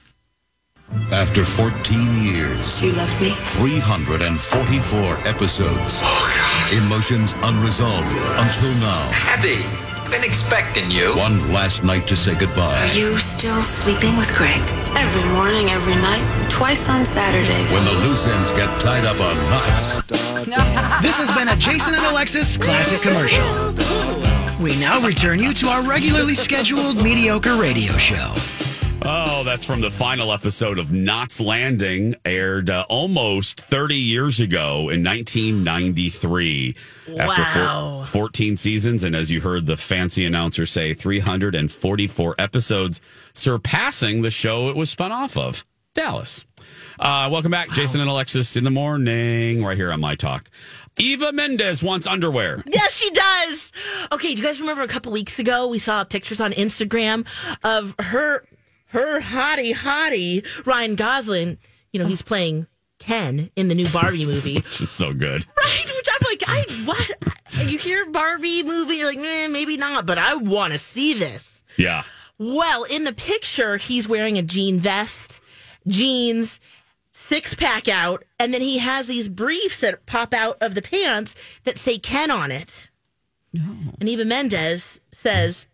After 1.13 1.47
14 1.47 2.23
years, 2.25 2.83
You 2.83 2.93
left 2.93 3.19
me? 3.21 3.31
344 3.31 5.17
episodes, 5.27 6.01
oh, 6.05 6.71
emotions 6.77 7.35
unresolved 7.39 8.07
until 8.39 8.73
now. 8.81 9.11
Abby, 9.15 9.65
been 10.11 10.25
expecting 10.25 10.91
you. 10.91 11.17
One 11.17 11.53
last 11.53 11.85
night 11.85 12.07
to 12.09 12.17
say 12.17 12.35
goodbye. 12.35 12.89
Are 12.89 12.95
you 12.95 13.19
still 13.19 13.63
sleeping 13.63 14.17
with 14.17 14.35
Greg? 14.35 14.61
Every 14.97 15.25
morning, 15.33 15.71
every 15.71 15.95
night, 15.97 16.51
twice 16.51 16.89
on 16.89 17.05
Saturdays. 17.05 17.73
When 17.73 17.85
the 17.85 17.93
loose 18.07 18.27
ends 18.27 18.53
get 18.53 18.69
tied 18.81 19.05
up 19.05 19.21
on 19.21 19.37
knots. 19.51 20.03
This 21.03 21.19
has 21.19 21.31
been 21.37 21.49
a 21.49 21.57
Jason 21.57 21.95
and 21.95 22.05
Alexis 22.05 22.57
classic 22.57 23.01
commercial. 23.01 23.45
We 24.63 24.79
now 24.79 25.01
return 25.05 25.41
you 25.41 25.53
to 25.55 25.67
our 25.69 25.83
regularly 25.83 26.35
scheduled 26.35 27.03
mediocre 27.03 27.57
radio 27.57 27.93
show. 27.97 28.35
Oh, 29.07 29.43
that's 29.45 29.67
from 29.67 29.83
the 29.83 29.91
final 29.91 30.33
episode 30.33 30.79
of 30.79 30.91
Knots 30.91 31.39
Landing, 31.39 32.15
aired 32.25 32.71
uh, 32.71 32.87
almost 32.89 33.61
30 33.61 33.97
years 33.97 34.41
ago 34.41 34.89
in 34.89 35.05
1993. 35.05 36.75
After 37.19 37.43
Wow. 37.43 38.07
14 38.09 38.57
seasons, 38.57 39.05
and 39.05 39.15
as 39.15 39.31
you 39.31 39.43
heard 39.43 39.67
the 39.67 39.77
fancy 39.77 40.25
announcer 40.25 40.65
say, 40.65 40.95
344 40.95 42.35
episodes, 42.39 43.03
surpassing 43.35 44.23
the 44.23 44.31
show 44.31 44.71
it 44.71 44.77
was 44.77 44.89
spun 44.89 45.13
off 45.13 45.37
of, 45.37 45.65
Dallas. 45.95 46.47
Uh, 46.99 47.29
welcome 47.31 47.51
back, 47.51 47.69
Jason 47.73 48.01
and 48.01 48.09
Alexis 48.09 48.57
in 48.57 48.65
the 48.65 48.71
morning, 48.71 49.63
right 49.63 49.77
here 49.77 49.93
on 49.93 50.01
My 50.01 50.15
Talk. 50.15 50.49
Eva 50.99 51.31
Mendes 51.33 51.83
wants 51.83 52.07
underwear. 52.07 52.63
Yes, 52.73 52.97
she 52.97 53.11
does. 53.11 53.71
Okay, 54.13 54.35
do 54.35 54.41
you 54.41 54.47
guys 54.49 54.61
remember 54.61 54.83
a 54.83 54.89
couple 54.89 55.13
weeks 55.13 55.39
ago 55.39 55.67
we 55.67 55.79
saw 55.79 56.05
pictures 56.05 56.41
on 56.41 56.53
Instagram 56.53 57.27
of 57.63 57.95
her 57.99 58.47
her 58.95 59.21
hottie 59.21 59.75
hottie 59.75 60.47
Ryan 60.67 60.95
Gosling. 60.95 61.59
You 61.93 62.01
know, 62.01 62.07
he's 62.07 62.23
playing 62.23 62.67
Ken 62.99 63.51
in 63.57 63.69
the 63.69 63.75
new 63.75 63.89
Barbie 63.89 64.27
movie. 64.33 64.57
Which 64.57 64.81
is 64.81 64.91
so 64.91 65.13
good. 65.13 65.45
Right, 65.57 65.85
which 65.85 66.09
I'm 66.11 66.27
like, 66.27 66.43
I 66.47 66.83
what? 66.85 67.69
You 67.69 67.79
hear 67.79 68.07
Barbie 68.11 68.63
movie, 68.63 68.97
you're 68.97 69.07
like, 69.07 69.19
eh, 69.19 69.49
maybe 69.49 69.77
not, 69.77 70.07
but 70.07 70.19
I 70.19 70.35
want 70.35 70.73
to 70.73 70.79
see 70.79 71.15
this. 71.15 71.63
Yeah. 71.77 72.03
Well, 72.39 72.85
in 72.85 73.05
the 73.05 73.13
picture, 73.13 73.77
he's 73.77 74.09
wearing 74.09 74.39
a 74.39 74.43
jean 74.43 74.81
vest, 74.81 75.41
jeans, 75.87 76.59
six 77.13 77.55
pack 77.55 77.87
out, 77.89 78.25
and 78.41 78.53
then 78.53 78.61
he 78.61 78.79
has 78.79 79.07
these 79.07 79.29
briefs 79.29 79.81
that 79.81 80.05
pop 80.07 80.35
out 80.35 80.57
of 80.61 80.75
the 80.75 80.83
pants 80.83 81.37
that 81.63 81.79
say 81.79 81.97
Ken 81.99 82.31
on 82.31 82.51
it. 82.51 82.91
No. 83.53 83.63
And 84.01 84.09
Eva 84.09 84.25
Mendes 84.25 85.01
says, 85.13 85.69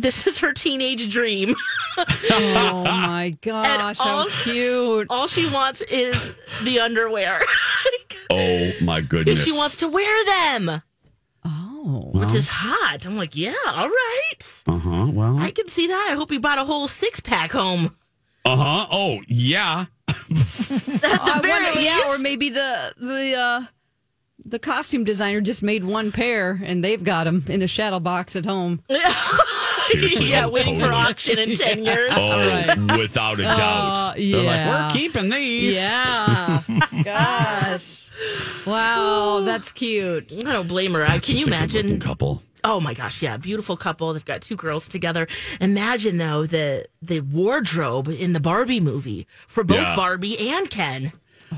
This 0.00 0.26
is 0.26 0.38
her 0.38 0.52
teenage 0.54 1.12
dream. 1.12 1.54
Oh 1.98 2.82
my 2.86 3.36
gosh, 3.42 3.98
how 3.98 4.18
all- 4.20 4.26
cute! 4.28 5.06
All 5.10 5.26
she 5.28 5.46
wants 5.50 5.82
is 5.82 6.32
the 6.62 6.80
underwear. 6.80 7.40
Oh, 8.32 8.70
my 8.80 9.00
goodness. 9.00 9.42
she 9.44 9.50
wants 9.50 9.74
to 9.78 9.88
wear 9.88 10.24
them. 10.24 10.80
Oh. 11.44 12.10
Which 12.14 12.32
is 12.32 12.48
hot. 12.48 13.04
I'm 13.04 13.16
like, 13.16 13.34
yeah, 13.36 13.52
all 13.66 13.88
right. 13.88 14.62
Uh 14.68 14.78
huh. 14.78 15.06
Well, 15.10 15.36
I 15.40 15.50
can 15.50 15.66
see 15.66 15.88
that. 15.88 16.08
I 16.12 16.14
hope 16.14 16.30
he 16.30 16.38
bought 16.38 16.58
a 16.60 16.64
whole 16.64 16.86
six 16.86 17.18
pack 17.18 17.50
home. 17.50 17.96
uh 18.44 18.54
huh. 18.56 18.86
Oh, 18.92 19.18
yeah. 19.26 19.86
At 20.08 20.14
the 20.28 21.20
I 21.24 21.40
very 21.42 21.64
wonder- 21.64 21.80
yeah, 21.80 22.02
or 22.06 22.18
maybe 22.20 22.50
the 22.50 22.94
the 22.98 23.34
uh, 23.34 23.66
the 24.44 24.60
costume 24.60 25.02
designer 25.02 25.40
just 25.40 25.64
made 25.64 25.84
one 25.84 26.12
pair 26.12 26.60
and 26.62 26.84
they've 26.84 27.02
got 27.02 27.24
them 27.24 27.42
in 27.48 27.62
a 27.62 27.66
shadow 27.66 27.98
box 27.98 28.36
at 28.36 28.46
home. 28.46 28.80
Seriously, 29.92 30.30
yeah, 30.30 30.46
oh, 30.46 30.50
waiting 30.50 30.78
for 30.78 30.92
auction 30.92 31.38
in 31.38 31.54
10 31.54 31.84
years. 31.84 32.12
Oh, 32.14 32.96
without 32.98 33.38
a 33.40 33.42
doubt. 33.44 33.56
Uh, 33.96 34.12
They're 34.14 34.36
like, 34.42 34.56
yeah. 34.56 34.86
we're 34.88 34.90
keeping 34.92 35.28
these. 35.30 35.74
Yeah. 35.76 36.62
Gosh. 37.04 38.10
Wow, 38.66 39.40
that's 39.44 39.72
cute. 39.72 40.30
I 40.46 40.52
don't 40.52 40.68
blame 40.68 40.92
her. 40.94 41.04
I, 41.04 41.18
can 41.18 41.36
you 41.36 41.44
a 41.44 41.48
imagine? 41.48 41.98
couple? 42.00 42.42
Oh 42.62 42.78
my 42.78 42.92
gosh, 42.92 43.22
yeah, 43.22 43.38
beautiful 43.38 43.74
couple. 43.78 44.12
They've 44.12 44.22
got 44.22 44.42
two 44.42 44.54
girls 44.56 44.86
together. 44.86 45.26
Imagine 45.62 46.18
though 46.18 46.44
the 46.44 46.86
the 47.00 47.20
wardrobe 47.20 48.08
in 48.08 48.34
the 48.34 48.40
Barbie 48.40 48.80
movie 48.80 49.26
for 49.46 49.64
both 49.64 49.78
Yeah. 49.78 49.96
Barbie 49.96 50.50
and 50.50 50.68
Ken. 50.68 51.12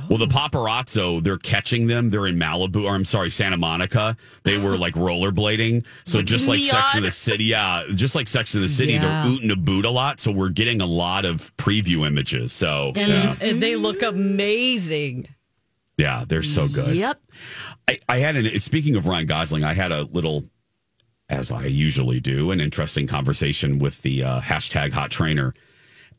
Well, 0.08 0.18
the 0.18 0.26
paparazzo, 0.26 1.22
they're 1.22 1.36
catching 1.38 1.86
them. 1.86 2.08
They're 2.10 2.26
in 2.26 2.36
Malibu, 2.38 2.84
or 2.84 2.94
I'm 2.94 3.04
sorry, 3.04 3.28
Santa 3.30 3.56
Monica. 3.58 4.16
They 4.42 4.56
were 4.58 4.76
like 4.78 4.94
rollerblading. 4.94 5.84
So 6.04 6.22
just 6.22 6.48
like 6.48 6.64
Sex 6.64 6.94
in 6.96 7.02
the 7.02 7.10
City, 7.10 7.44
yeah, 7.44 7.84
just 7.94 8.14
like 8.14 8.26
Sex 8.28 8.54
in 8.54 8.62
the 8.62 8.68
City, 8.68 8.94
Yeah. 8.94 9.00
they're 9.24 9.32
ooting 9.32 9.52
a 9.52 9.56
boot 9.56 9.84
a 9.84 9.90
lot. 9.90 10.18
So 10.20 10.32
we're 10.32 10.48
getting 10.48 10.80
a 10.80 10.86
lot 10.86 11.24
of 11.26 11.54
preview 11.58 12.06
images. 12.06 12.52
So 12.52 12.92
And, 12.96 13.08
yeah, 13.12 13.36
and 13.40 13.62
they 13.62 13.76
look 13.76 14.02
amazing. 14.02 15.28
yeah, 15.98 16.24
they're 16.26 16.42
so 16.42 16.68
good. 16.68 16.94
Yep. 16.96 17.20
I, 17.88 17.98
I 18.08 18.18
had 18.18 18.36
an. 18.36 18.60
Speaking 18.60 18.96
of 18.96 19.06
Ryan 19.06 19.26
Gosling, 19.26 19.64
I 19.64 19.74
had 19.74 19.92
a 19.92 20.02
little, 20.04 20.44
as 21.28 21.50
I 21.52 21.66
usually 21.66 22.20
do, 22.20 22.50
an 22.50 22.60
interesting 22.60 23.06
conversation 23.06 23.78
with 23.78 24.00
the 24.02 24.22
uh, 24.22 24.40
hashtag 24.40 24.92
Hot 24.92 25.10
Trainer, 25.10 25.52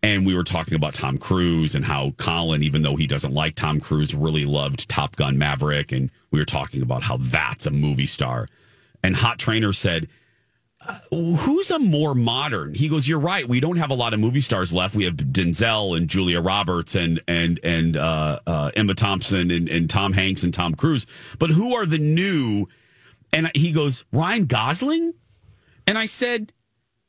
and 0.03 0.25
we 0.25 0.35
were 0.35 0.43
talking 0.43 0.75
about 0.75 0.93
Tom 0.93 1.17
Cruise 1.17 1.73
and 1.73 1.85
how 1.85 2.11
Colin, 2.17 2.61
even 2.61 2.81
though 2.81 2.97
he 2.97 3.07
doesn't 3.07 3.33
like 3.33 3.55
Tom 3.55 3.79
Cruise, 3.79 4.13
really 4.13 4.45
loved 4.45 4.89
Top 4.89 5.15
Gun 5.15 5.37
Maverick, 5.37 5.91
and 5.93 6.11
we 6.29 6.39
were 6.39 6.45
talking 6.45 6.81
about 6.81 7.01
how 7.03 7.17
that's 7.17 7.65
a 7.65 7.71
movie 7.71 8.05
star, 8.05 8.45
and 9.01 9.15
Hot 9.15 9.39
Trainer 9.39 9.73
said. 9.73 10.07
"Uh, 10.85 10.99
Who's 11.37 11.71
a 11.71 11.79
more 11.79 12.13
modern? 12.13 12.73
He 12.73 12.89
goes, 12.89 13.07
"You're 13.07 13.17
right. 13.19 13.47
We 13.47 13.61
don't 13.61 13.77
have 13.77 13.89
a 13.89 13.95
lot 13.95 14.13
of 14.13 14.19
movie 14.19 14.41
stars 14.41 14.73
left. 14.73 14.93
We 14.95 15.05
have 15.05 15.15
Denzel 15.15 15.95
and 15.95 16.09
Julia 16.09 16.41
Roberts 16.41 16.95
and 16.95 17.21
and 17.25 17.57
and 17.63 17.95
uh, 17.95 18.39
uh, 18.45 18.71
Emma 18.75 18.93
Thompson 18.93 19.49
and, 19.49 19.69
and 19.69 19.89
Tom 19.89 20.11
Hanks 20.11 20.43
and 20.43 20.53
Tom 20.53 20.75
Cruise. 20.75 21.07
But 21.39 21.51
who 21.51 21.75
are 21.75 21.85
the 21.85 21.99
new?" 21.99 22.67
And 23.31 23.49
he 23.55 23.71
goes, 23.71 24.03
"Ryan 24.11 24.45
Gosling." 24.45 25.13
And 25.87 25.97
I 25.97 26.05
said, 26.05 26.51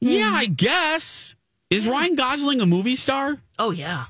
"Yeah, 0.00 0.30
I 0.32 0.46
guess. 0.46 1.34
Is 1.74 1.86
Ryan 1.86 2.14
Gosling 2.14 2.60
a 2.60 2.66
movie 2.66 2.96
star?" 2.96 3.38
Oh 3.58 3.70
yeah. 3.70 4.06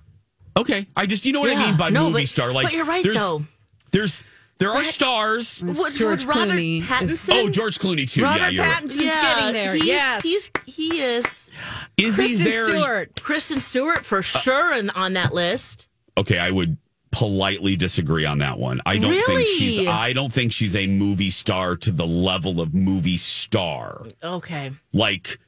Okay, 0.56 0.86
I 0.94 1.06
just 1.06 1.24
you 1.24 1.32
know 1.32 1.40
what 1.40 1.50
I 1.56 1.66
mean 1.66 1.76
by 1.76 1.90
No, 1.90 2.08
movie 2.10 2.22
but- 2.22 2.28
star. 2.28 2.52
Like, 2.52 2.66
but 2.66 2.72
you're 2.72 2.84
right, 2.84 3.02
there's, 3.02 3.16
though. 3.16 3.42
There's 3.90 4.24
there 4.58 4.70
are 4.70 4.84
stars. 4.84 5.62
Would, 5.64 5.94
George 5.94 6.24
would 6.24 6.36
Robert 6.36 6.54
Clooney 6.54 6.80
is- 6.80 6.86
Pattinson? 6.86 7.30
Oh, 7.32 7.50
George 7.50 7.78
Clooney 7.78 8.10
too. 8.10 8.22
Robert 8.22 8.40
yeah, 8.40 8.48
you're 8.50 8.64
right. 8.64 8.82
Pattinson's 8.82 9.02
getting 9.02 9.52
there. 9.52 9.74
He's, 9.74 9.84
yes. 9.84 10.22
he's 10.22 10.50
he 10.66 11.00
is. 11.00 11.50
Is 11.96 12.16
he 12.16 12.22
Kristen 12.22 12.44
there? 12.44 12.66
Stewart. 12.66 13.22
Kristen 13.22 13.60
Stewart 13.60 14.04
for 14.04 14.18
uh, 14.18 14.22
sure 14.22 14.72
and 14.72 14.90
on 14.92 15.14
that 15.14 15.34
list. 15.34 15.88
Okay, 16.16 16.38
I 16.38 16.50
would 16.50 16.76
politely 17.10 17.76
disagree 17.76 18.24
on 18.24 18.38
that 18.38 18.58
one. 18.58 18.80
I 18.86 18.98
don't 18.98 19.14
think 19.24 19.48
she's 19.48 19.86
I 19.86 20.12
don't 20.12 20.32
think 20.32 20.52
she's 20.52 20.74
a 20.76 20.86
movie 20.86 21.30
star 21.30 21.76
to 21.76 21.90
the 21.90 22.06
level 22.06 22.60
of 22.60 22.74
movie 22.74 23.16
star. 23.16 24.06
Okay. 24.22 24.72
Like 24.92 25.38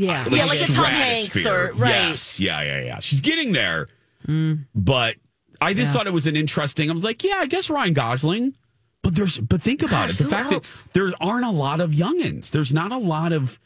Yeah. 0.00 0.26
Yeah, 0.30 0.44
like 0.46 0.60
a 0.62 0.66
Tom 0.66 0.84
Hanks 0.86 1.30
stratosphere. 1.30 1.70
or- 1.70 1.72
right. 1.74 1.90
Yes, 1.90 2.40
yeah, 2.40 2.62
yeah, 2.62 2.80
yeah. 2.84 2.98
She's 3.00 3.20
getting 3.20 3.52
there. 3.52 3.88
Mm. 4.26 4.66
But 4.74 5.16
I 5.60 5.74
just 5.74 5.88
Yeah. 5.92 5.98
thought 5.98 6.06
it 6.06 6.12
was 6.12 6.26
an 6.26 6.36
interesting. 6.36 6.90
I 6.90 6.94
was 6.94 7.04
like, 7.04 7.22
yeah, 7.24 7.36
I 7.40 7.46
guess 7.46 7.70
Ryan 7.70 7.92
Gosling. 7.94 8.54
But 9.02 9.14
there's 9.14 9.38
but 9.38 9.62
think 9.62 9.82
about 9.82 10.08
Gosh, 10.08 10.20
it. 10.20 10.24
The 10.24 10.28
fact 10.28 10.52
else? 10.52 10.74
that 10.76 10.92
there 10.92 11.12
aren't 11.20 11.46
a 11.46 11.50
lot 11.50 11.80
of 11.80 11.92
youngins. 11.92 12.50
There's 12.50 12.72
not 12.72 12.92
a 12.92 12.98
lot 12.98 13.32
of 13.32 13.58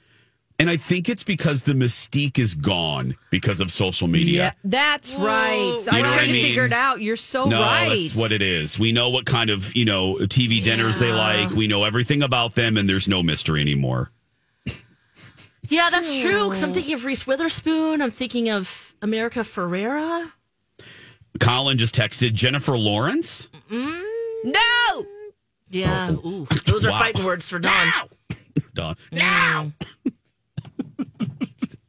and 0.61 0.70
I 0.70 0.76
think 0.76 1.09
it's 1.09 1.24
because 1.24 1.62
the 1.62 1.72
mystique 1.72 2.39
is 2.39 2.55
gone 2.55 3.16
because 3.30 3.61
of 3.61 3.72
social 3.72 4.07
media. 4.07 4.32
Yeah, 4.45 4.53
that's 4.62 5.12
right. 5.12 5.55
You 5.57 5.70
I 5.70 5.74
was 5.74 5.87
know 5.87 5.93
what 5.99 6.07
I 6.07 6.14
trying 6.14 6.28
to 6.28 6.41
figure 6.43 6.64
it 6.66 6.72
out. 6.72 7.03
You're 7.03 7.16
so 7.16 7.47
no, 7.47 7.61
right. 7.61 7.89
that's 7.89 8.14
what 8.14 8.30
it 8.30 8.41
is. 8.43 8.78
We 8.78 8.93
know 8.93 9.11
what 9.11 9.26
kind 9.26 9.51
of, 9.51 9.74
you 9.74 9.85
know, 9.85 10.14
TV 10.20 10.62
dinners 10.62 11.01
they 11.01 11.11
like. 11.11 11.51
We 11.51 11.66
know 11.66 11.82
everything 11.82 12.22
about 12.22 12.55
them 12.55 12.76
and 12.76 12.89
there's 12.89 13.09
no 13.09 13.20
mystery 13.24 13.61
anymore. 13.61 14.12
Yeah, 15.69 15.91
that's 15.91 16.21
true. 16.21 16.49
Because 16.49 16.62
I'm 16.62 16.73
thinking 16.73 16.95
of 16.95 17.05
Reese 17.05 17.27
Witherspoon. 17.27 18.03
I'm 18.03 18.11
thinking 18.11 18.51
of 18.51 18.95
America 19.03 19.41
Ferrera. 19.41 20.31
Colin 21.41 21.79
just 21.79 21.95
texted 21.95 22.33
Jennifer 22.35 22.77
Lawrence. 22.77 23.49
no. 23.71 25.07
Yeah. 25.71 26.12
Ooh, 26.12 26.47
those 26.67 26.85
are 26.85 26.91
Wow. 26.91 26.99
fighting 27.01 27.25
words 27.25 27.49
for 27.49 27.59
Dawn. 27.59 27.89
Dawn. 28.75 28.97
Now. 29.11 29.73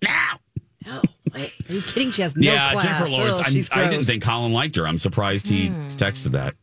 Now. 0.02 0.40
No. 0.82 1.02
Mm. 1.02 1.10
Wait, 1.34 1.54
are 1.70 1.74
you 1.74 1.82
kidding? 1.82 2.12
She 2.12 2.22
has 2.22 2.36
no 2.36 2.52
yeah, 2.52 2.72
class. 2.72 2.84
Jennifer 2.84 3.10
Lawrence. 3.10 3.38
Oh, 3.38 3.44
I'm- 3.44 3.52
she's 3.52 3.70
I 3.72 3.90
didn't 3.90 4.06
think 4.06 4.24
Colin 4.24 4.54
liked 4.54 4.76
her. 4.78 4.88
I'm 4.88 4.98
surprised 4.98 5.48
he 5.48 5.68
hmm. 5.68 5.88
texted 5.90 6.32
that. 6.32 6.56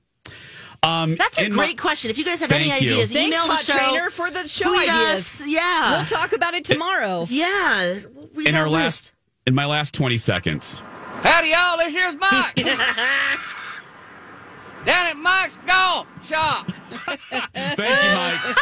Um, 0.84 1.14
That's 1.16 1.38
a 1.38 1.44
in 1.46 1.54
my- 1.54 1.66
great 1.66 1.78
question. 1.78 2.10
If 2.10 2.18
you 2.18 2.24
guys 2.24 2.40
have 2.40 2.50
Thank 2.50 2.62
any 2.72 2.84
you. 2.84 2.94
ideas, 2.94 3.12
Thanks, 3.12 3.38
email 3.38 3.46
the 3.48 3.56
show. 3.62 3.72
Trainer, 3.78 4.10
for 4.10 4.30
the 4.32 4.48
show 4.48 4.74
Tweet 4.74 4.88
ideas. 4.90 5.40
us. 5.40 5.46
Yeah. 5.46 5.92
We'll 5.96 6.06
talk 6.06 6.32
about 6.32 6.54
it 6.54 6.64
tomorrow. 6.64 7.24
Yeah. 7.30 7.98
We'll 8.14 8.28
read 8.34 8.48
in 8.48 8.54
that 8.54 8.60
our 8.60 8.68
list. 8.68 8.82
last 8.82 9.12
in 9.46 9.54
my 9.54 9.64
last 9.66 9.94
20 9.94 10.18
seconds. 10.18 10.82
Howdy, 11.22 11.50
y'all. 11.50 11.78
This 11.78 11.92
here's 11.92 12.16
Mike. 12.16 12.54
Down 14.84 15.06
at 15.06 15.16
Mike's 15.16 15.56
Golf 15.64 16.08
Shop. 16.26 16.66
Thank 17.54 17.78
you, 17.78 18.14
Mike. 18.16 18.56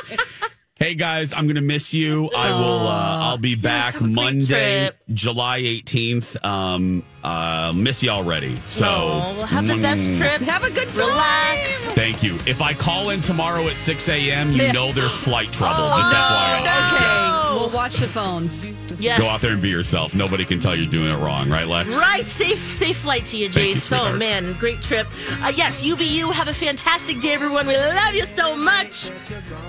Hey 0.82 0.94
guys, 0.94 1.34
I'm 1.34 1.46
gonna 1.46 1.60
miss 1.60 1.92
you. 1.92 2.30
I 2.34 2.52
will. 2.52 2.88
Uh, 2.88 3.18
I'll 3.18 3.36
be 3.36 3.54
back 3.54 3.92
have 3.92 4.02
a 4.02 4.04
great 4.04 4.14
Monday, 4.14 4.86
trip. 4.86 4.98
July 5.12 5.60
18th. 5.60 6.42
Um, 6.42 7.02
uh, 7.22 7.70
miss 7.76 8.02
you 8.02 8.08
already. 8.08 8.56
So 8.66 8.86
Oh, 8.86 9.34
well, 9.36 9.46
have 9.46 9.66
the 9.66 9.76
best 9.76 10.08
Mm. 10.08 10.16
trip. 10.16 10.40
Have 10.40 10.64
a 10.64 10.70
good 10.70 10.88
time. 10.94 11.06
Relax. 11.08 11.70
Thank 11.92 12.22
you. 12.22 12.36
If 12.46 12.62
I 12.62 12.72
call 12.72 13.10
in 13.10 13.20
tomorrow 13.20 13.68
at 13.68 13.76
6 13.76 14.08
a.m., 14.08 14.52
you 14.52 14.72
know 14.72 14.90
there's 14.90 15.12
flight 15.14 15.52
trouble. 15.52 15.74
Oh, 15.80 15.98
Just 15.98 16.12
no, 16.12 16.18
FYI. 16.18 16.60
Okay, 16.60 17.39
we'll 17.54 17.70
watch 17.70 17.96
the 17.96 18.08
phones. 18.08 18.72
Yes. 18.98 19.20
Go 19.20 19.26
out 19.26 19.40
there 19.40 19.52
and 19.52 19.62
be 19.62 19.68
yourself. 19.68 20.14
Nobody 20.14 20.44
can 20.44 20.60
tell 20.60 20.74
you're 20.76 20.90
doing 20.90 21.10
it 21.12 21.16
wrong, 21.16 21.48
right, 21.48 21.66
Lex? 21.66 21.96
Right, 21.96 22.26
safe 22.26 22.58
safe 22.58 22.98
flight 22.98 23.24
to 23.26 23.36
you, 23.36 23.48
Jay. 23.48 23.68
you, 23.68 23.74
Jace. 23.74 23.92
oh 23.92 23.98
sweetheart. 24.00 24.18
man, 24.18 24.52
great 24.58 24.80
trip. 24.82 25.06
Uh, 25.42 25.52
yes, 25.54 25.82
UBU, 25.82 26.32
have 26.32 26.48
a 26.48 26.52
fantastic 26.54 27.20
day, 27.20 27.32
everyone. 27.32 27.66
We 27.66 27.76
love 27.76 28.14
you 28.14 28.26
so 28.26 28.54
much. 28.56 29.10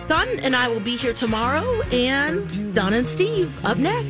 Don 0.07 0.27
and 0.39 0.55
I 0.55 0.67
will 0.67 0.79
be 0.79 0.97
here 0.97 1.13
tomorrow, 1.13 1.81
and 1.91 2.73
Don 2.73 2.93
and 2.93 3.07
Steve 3.07 3.63
up 3.65 3.77
next. 3.77 4.01